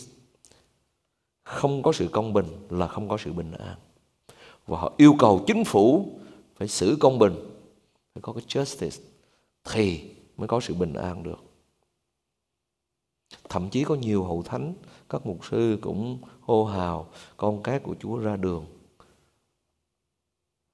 [1.44, 3.76] Không có sự công bình là không có sự bình an.
[4.66, 6.18] Và họ yêu cầu chính phủ
[6.56, 7.34] Phải xử công bình
[8.18, 9.02] mới có cái justice,
[9.64, 11.38] thì mới có sự bình an được.
[13.48, 14.74] Thậm chí có nhiều hậu thánh,
[15.08, 18.66] các mục sư cũng hô hào, con cái của Chúa ra đường.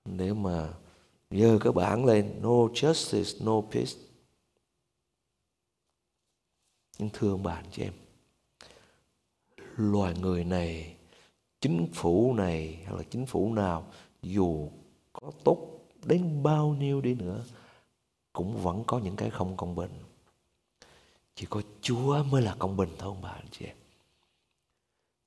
[0.05, 0.75] Để mà
[1.31, 3.93] dơ cái bảng lên, no justice, no peace.
[6.99, 7.93] Nhưng thưa ông bà, anh chị em,
[9.77, 10.97] loài người này,
[11.61, 13.93] chính phủ này hay là chính phủ nào,
[14.23, 14.71] dù
[15.13, 15.74] có tốt
[16.07, 17.45] đến bao nhiêu đi nữa
[18.33, 19.91] cũng vẫn có những cái không công bình.
[21.35, 23.77] Chỉ có Chúa mới là công bình thôi ông bà anh chị em.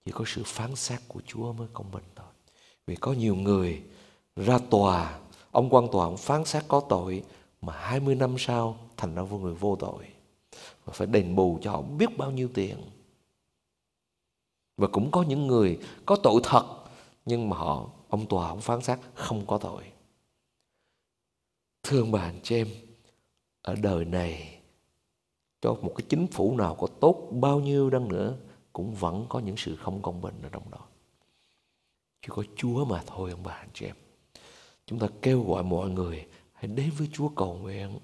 [0.06, 2.28] Chỉ có sự phán xét của Chúa mới công bình thôi.
[2.88, 3.84] Vì có nhiều người
[4.36, 5.20] ra tòa,
[5.52, 7.24] ông quan tòa ông phán xét có tội
[7.62, 10.08] mà 20 năm sau thành ra vô người vô tội.
[10.86, 12.78] Và phải đền bù cho họ biết bao nhiêu tiền.
[14.78, 16.66] Và cũng có những người có tội thật
[17.26, 19.84] nhưng mà họ ông tòa ông phán xét không có tội.
[21.90, 22.68] Thương bà anh chị em,
[23.62, 24.60] ở đời này
[25.62, 28.38] cho một cái chính phủ nào có tốt bao nhiêu đăng nữa
[28.74, 30.80] cũng vẫn có những sự không công bình ở trong đó.
[32.22, 33.96] Chỉ có Chúa mà thôi ông bà anh chị em.
[34.86, 38.00] Chúng ta kêu gọi mọi người hãy đến với Chúa cầu nguyện.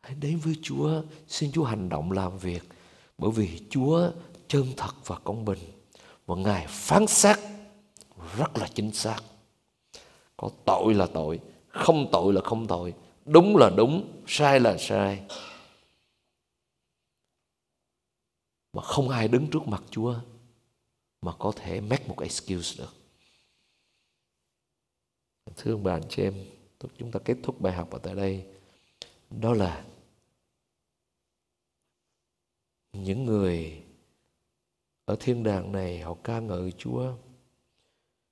[0.00, 2.62] Hãy đến với Chúa, xin Chúa hành động làm việc.
[3.18, 4.10] Bởi vì Chúa
[4.48, 5.58] chân thật và công bình.
[6.26, 7.36] Và Ngài phán xét
[8.36, 9.20] rất là chính xác.
[10.36, 12.94] Có tội là tội, không tội là không tội.
[13.24, 15.26] Đúng là đúng, sai là sai.
[18.72, 20.14] Mà không ai đứng trước mặt Chúa
[21.22, 22.94] mà có thể make một excuse được.
[25.56, 26.46] Thương bạn chị em
[26.98, 28.46] chúng ta kết thúc bài học ở tại đây.
[29.30, 29.84] Đó là
[32.92, 33.82] những người
[35.04, 37.14] ở thiên đàng này, họ ca ngợi Chúa.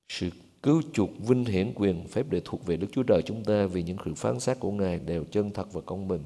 [0.08, 0.30] Sự
[0.62, 3.82] cứu chuộc vinh hiển quyền phép để thuộc về Đức Chúa Trời chúng ta vì
[3.82, 6.20] những sự phán xét của Ngài đều chân thật và công bình.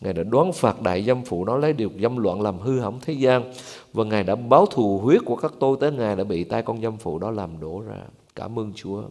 [0.00, 2.98] Ngài đã đoán phạt đại dâm phụ nó lấy điều dâm loạn làm hư hỏng
[3.02, 3.52] thế gian
[3.92, 6.82] và Ngài đã báo thù huyết của các tôi tới Ngài đã bị tay con
[6.82, 8.00] dâm phụ đó làm đổ ra.
[8.36, 9.02] Cảm ơn Chúa.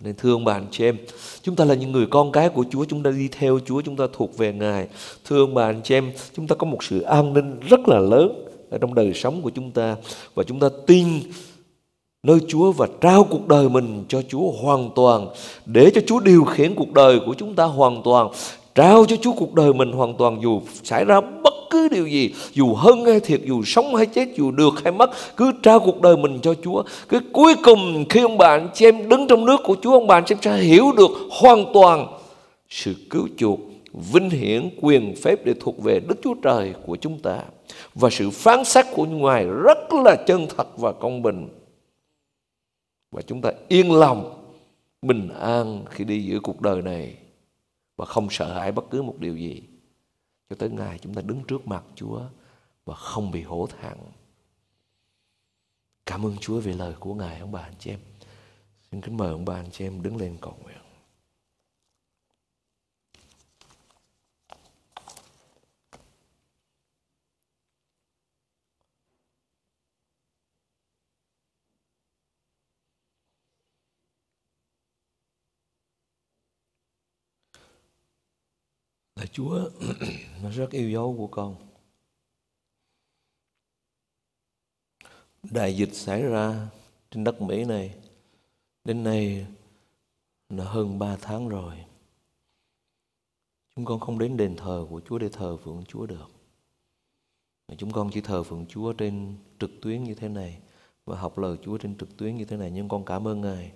[0.00, 0.96] Nên thưa ông bà anh chị em,
[1.42, 3.96] chúng ta là những người con cái của Chúa, chúng ta đi theo Chúa, chúng
[3.96, 4.88] ta thuộc về Ngài.
[5.24, 7.98] Thưa ông bà anh chị em, chúng ta có một sự an ninh rất là
[7.98, 9.96] lớn ở trong đời sống của chúng ta
[10.34, 11.06] và chúng ta tin
[12.26, 15.28] nơi Chúa và trao cuộc đời mình cho Chúa hoàn toàn,
[15.66, 18.28] để cho Chúa điều khiển cuộc đời của chúng ta hoàn toàn,
[18.74, 22.34] trao cho Chúa cuộc đời mình hoàn toàn, dù xảy ra bất cứ điều gì,
[22.52, 26.00] dù hơn hay thiệt, dù sống hay chết, dù được hay mất, cứ trao cuộc
[26.00, 26.82] đời mình cho Chúa.
[27.08, 30.24] Cái cuối cùng khi ông bạn chị em đứng trong nước của Chúa, ông bạn
[30.26, 32.06] chị em sẽ hiểu được hoàn toàn
[32.70, 33.60] sự cứu chuộc,
[34.12, 37.38] vinh hiển, quyền phép để thuộc về Đức Chúa Trời của chúng ta.
[37.94, 41.48] Và sự phán xét của Ngài rất là chân thật và công bình
[43.12, 44.48] và chúng ta yên lòng,
[45.02, 47.16] bình an khi đi giữa cuộc đời này
[47.96, 49.62] và không sợ hãi bất cứ một điều gì
[50.50, 52.20] cho tới ngày chúng ta đứng trước mặt Chúa
[52.84, 53.96] và không bị hổ thẹn
[56.06, 57.98] Cảm ơn Chúa về lời của Ngài, ông bà anh chị em.
[58.90, 60.81] Xin kính mời ông bà anh chị em đứng lên cầu nguyện.
[79.22, 79.70] Là Chúa
[80.42, 81.56] nó rất yêu dấu của con.
[85.42, 86.68] Đại dịch xảy ra
[87.10, 87.94] trên đất Mỹ này
[88.84, 89.46] đến nay
[90.48, 91.74] là hơn ba tháng rồi.
[93.76, 96.30] Chúng con không đến đền thờ của Chúa để thờ phượng Chúa được.
[97.78, 100.58] Chúng con chỉ thờ phượng Chúa trên trực tuyến như thế này
[101.04, 102.70] và học lời Chúa trên trực tuyến như thế này.
[102.70, 103.72] Nhưng con cảm ơn Ngài.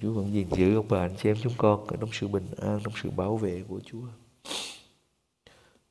[0.00, 2.80] Chúa vẫn gìn giữ ông bà anh chị em chúng con trong sự bình an,
[2.84, 4.06] trong sự bảo vệ của Chúa.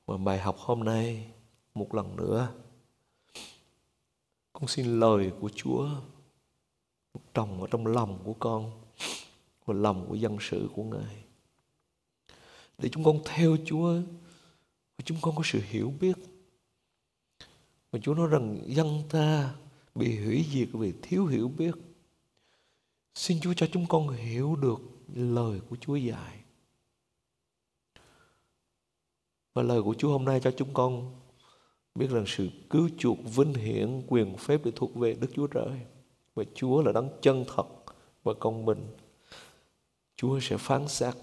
[0.05, 1.31] Và bài học hôm nay,
[1.73, 2.53] một lần nữa,
[4.53, 5.89] con xin lời của Chúa
[7.35, 8.71] trồng ở trong lòng của con
[9.65, 11.23] và lòng của dân sự của Ngài.
[12.77, 13.93] Để chúng con theo Chúa,
[14.97, 16.17] và chúng con có sự hiểu biết.
[17.91, 19.55] Và Chúa nói rằng dân ta
[19.95, 21.75] bị hủy diệt vì thiếu hiểu biết.
[23.15, 24.79] Xin Chúa cho chúng con hiểu được
[25.13, 26.39] lời của Chúa dạy.
[29.55, 31.11] Và lời của Chúa hôm nay cho chúng con
[31.95, 35.79] biết rằng sự cứu chuộc vinh hiển quyền phép để thuộc về Đức Chúa Trời.
[36.35, 37.67] Và Chúa là đấng chân thật
[38.23, 38.87] và công bình.
[40.15, 41.13] Chúa sẽ phán xét.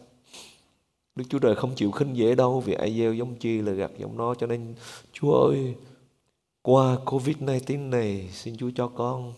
[1.16, 3.90] Đức Chúa Trời không chịu khinh dễ đâu vì ai gieo giống chi là gặt
[3.98, 4.34] giống nó.
[4.34, 4.74] Cho nên
[5.12, 5.74] Chúa ơi,
[6.62, 9.34] qua Covid-19 này xin Chúa cho con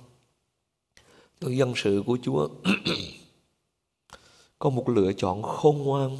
[1.41, 2.49] cho dân sự của Chúa
[4.59, 6.19] có một lựa chọn khôn ngoan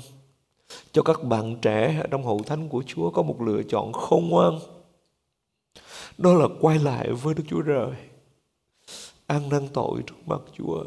[0.93, 4.59] cho các bạn trẻ trong hậu thánh của Chúa có một lựa chọn khôn ngoan.
[6.19, 7.91] Đó là quay lại với Đức Chúa Trời.
[9.27, 10.85] Ăn năn tội trước mặt Chúa.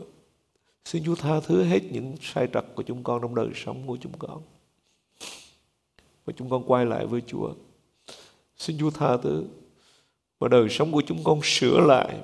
[0.86, 3.98] Xin Chúa tha thứ hết những sai trật của chúng con trong đời sống của
[4.02, 4.42] chúng con.
[6.26, 7.54] Và chúng con quay lại với Chúa.
[8.58, 9.46] Xin Chúa tha thứ.
[10.40, 12.18] Và đời sống của chúng con sửa lại.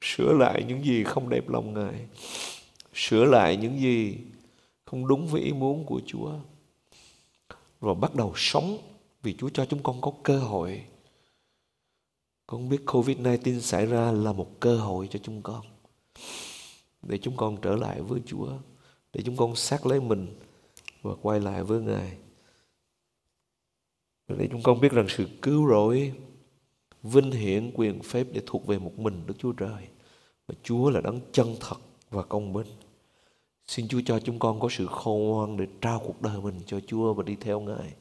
[0.00, 2.06] Sửa lại những gì không đẹp lòng Ngài.
[2.94, 4.16] Sửa lại những gì
[4.94, 6.32] không đúng với ý muốn của Chúa.
[7.80, 8.78] Rồi bắt đầu sống
[9.22, 10.84] vì Chúa cho chúng con có cơ hội.
[12.46, 15.64] Con biết Covid-19 xảy ra là một cơ hội cho chúng con.
[17.02, 18.48] Để chúng con trở lại với Chúa.
[19.12, 20.38] Để chúng con xác lấy mình
[21.02, 22.16] và quay lại với Ngài.
[24.28, 26.12] Để chúng con biết rằng sự cứu rỗi,
[27.02, 29.88] vinh hiển quyền phép để thuộc về một mình Đức Chúa Trời.
[30.46, 31.76] Và Chúa là đấng chân thật
[32.10, 32.66] và công bình.
[33.68, 36.80] Xin Chúa cho chúng con có sự khôn ngoan để trao cuộc đời mình cho
[36.86, 37.94] Chúa và đi theo Ngài.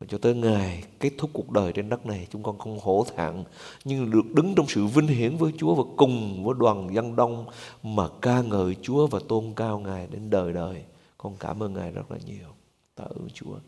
[0.00, 3.06] Và cho tới Ngài kết thúc cuộc đời trên đất này, chúng con không hổ
[3.16, 3.44] thẹn,
[3.84, 7.46] nhưng được đứng trong sự vinh hiển với Chúa và cùng với đoàn dân đông
[7.82, 10.84] mà ca ngợi Chúa và tôn cao Ngài đến đời đời.
[11.18, 12.48] Con cảm ơn Ngài rất là nhiều.
[12.94, 13.58] Tạ ơn Chúa.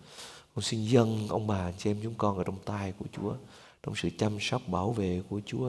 [0.54, 3.34] Con xin dâng ông bà chị em chúng con ở trong tay của Chúa,
[3.82, 5.68] trong sự chăm sóc, bảo vệ của Chúa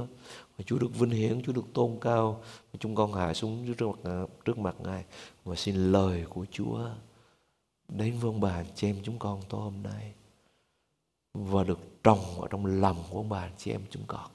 [0.58, 2.41] và Chúa được vinh hiển, Chúa được tôn cao
[2.74, 5.06] và chúng con hạ xuống trước mặt trước mặt Ngài
[5.44, 6.89] và xin lời của Chúa
[7.88, 10.14] đến với ông bà chị em chúng con tối hôm nay.
[11.34, 14.32] Và được trồng ở trong lòng của ông bà chị em chúng con.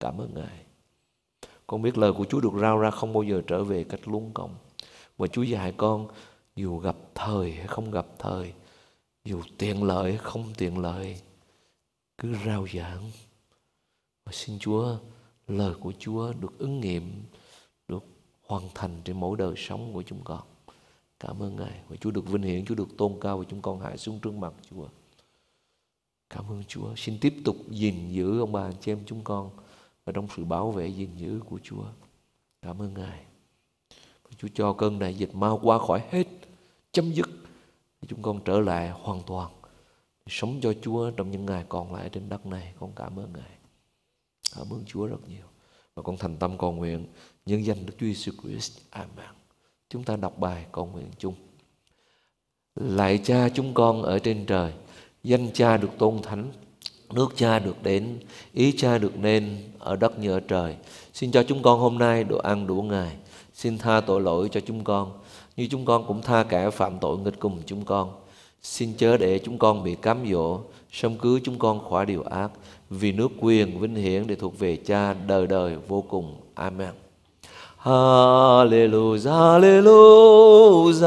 [0.00, 0.64] Cảm ơn Ngài.
[1.66, 4.30] Con biết lời của Chúa được rao ra không bao giờ trở về cách luống
[4.34, 4.54] công
[5.16, 6.08] và Chúa dạy con,
[6.56, 8.52] dù gặp thời hay không gặp thời,
[9.24, 11.20] dù tiện lợi hay không tiện lợi,
[12.18, 13.10] cứ rao giảng.
[14.24, 14.96] Và xin Chúa,
[15.48, 17.22] lời của Chúa được ứng nghiệm
[18.52, 20.40] hoàn thành trên mỗi đời sống của chúng con.
[21.20, 21.80] Cảm ơn Ngài.
[21.88, 24.34] Và Chúa được vinh hiển, Chúa được tôn cao và chúng con hạ xuống trước
[24.34, 24.86] mặt Chúa.
[26.30, 26.94] Cảm ơn Chúa.
[26.96, 29.50] Xin tiếp tục gìn giữ ông bà chị em chúng con
[30.04, 31.84] ở trong sự bảo vệ gìn giữ của Chúa.
[32.62, 33.24] Cảm ơn Ngài.
[34.22, 36.26] Và Chúa cho cơn đại dịch mau qua khỏi hết,
[36.92, 37.28] chấm dứt
[38.08, 39.52] chúng con trở lại hoàn toàn
[40.26, 42.74] sống cho Chúa trong những ngày còn lại trên đất này.
[42.80, 43.58] Con cảm ơn Ngài.
[44.56, 45.46] Cảm ơn Chúa rất nhiều.
[45.94, 47.06] Và con thành tâm cầu nguyện
[47.46, 48.78] nhân danh Đức Chúa Giêsu Christ.
[48.90, 49.30] Amen.
[49.88, 51.34] Chúng ta đọc bài cầu nguyện chung.
[52.74, 54.72] Lạy cha chúng con ở trên trời
[55.24, 56.52] Danh cha được tôn thánh
[57.12, 58.18] Nước cha được đến
[58.52, 60.76] Ý cha được nên ở đất như ở trời.
[61.12, 63.16] Xin cho chúng con hôm nay đồ ăn đủ ngày.
[63.54, 65.12] Xin tha tội lỗi cho chúng con
[65.56, 68.12] Như chúng con cũng tha kẻ phạm tội nghịch cùng chúng con.
[68.62, 70.60] Xin chớ để chúng con bị cám dỗ,
[70.92, 72.50] xong cứu chúng con khỏi điều ác,
[72.90, 76.36] vì nước quyền vinh hiển để thuộc về Cha đời đời vô cùng.
[76.54, 77.01] Amen.
[77.84, 81.06] Hallelujah, hallelujah,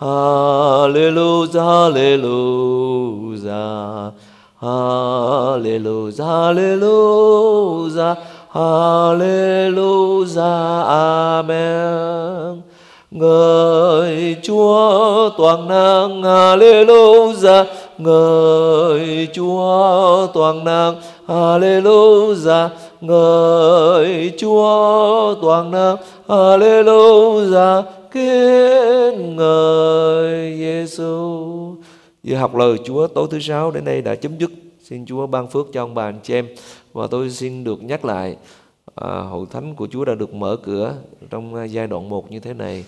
[0.00, 2.86] hallelujah, hallelujah,
[4.60, 8.16] Hallelujah, Hallelujah,
[8.48, 10.42] Hallelujah,
[10.88, 12.62] Amen.
[13.10, 17.66] Ngợi Chúa toàn năng, Hallelujah,
[17.98, 20.94] ngợi Chúa toàn năng,
[21.28, 22.70] Hallelujah,
[23.00, 31.76] ngợi Chúa toàn năng, Hallelujah, kính ngợi Giêsu.
[32.22, 34.50] Giờ học lời Chúa tối thứ sáu đến đây đã chấm dứt.
[34.82, 36.48] Xin Chúa ban phước cho ông bà anh chị em
[36.92, 38.36] và tôi xin được nhắc lại
[38.94, 40.94] à, hội thánh của Chúa đã được mở cửa
[41.30, 42.84] trong giai đoạn 1 như thế này.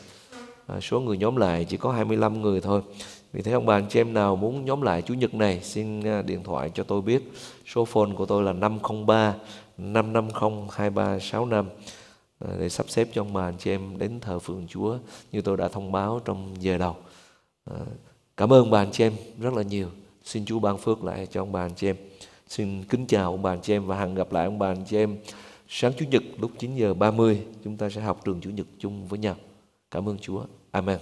[0.66, 2.80] À, số người nhóm lại chỉ có 25 người thôi.
[3.32, 6.02] Vì thế ông bà anh chị em nào muốn nhóm lại Chủ nhật này xin
[6.02, 7.32] à, điện thoại cho tôi biết.
[7.66, 9.34] Số phone của tôi là 503
[9.78, 11.68] 550 2365
[12.38, 14.98] à, để sắp xếp cho ông bà, anh chị em đến thờ phượng Chúa
[15.32, 16.96] như tôi đã thông báo trong giờ đầu.
[17.64, 17.76] À,
[18.36, 19.88] cảm ơn bà, anh chị em rất là nhiều.
[20.24, 21.96] Xin Chúa ban phước lại cho ông bà, anh chị em.
[22.48, 24.84] Xin kính chào ông bà, anh chị em, và hẹn gặp lại ông bà, anh
[24.86, 25.18] chị em
[25.68, 29.08] sáng Chủ nhật lúc 9 giờ 30 chúng ta sẽ học trường Chủ nhật chung
[29.08, 29.36] với nhau.
[29.90, 30.44] Cảm ơn Chúa.
[30.70, 30.98] Amen.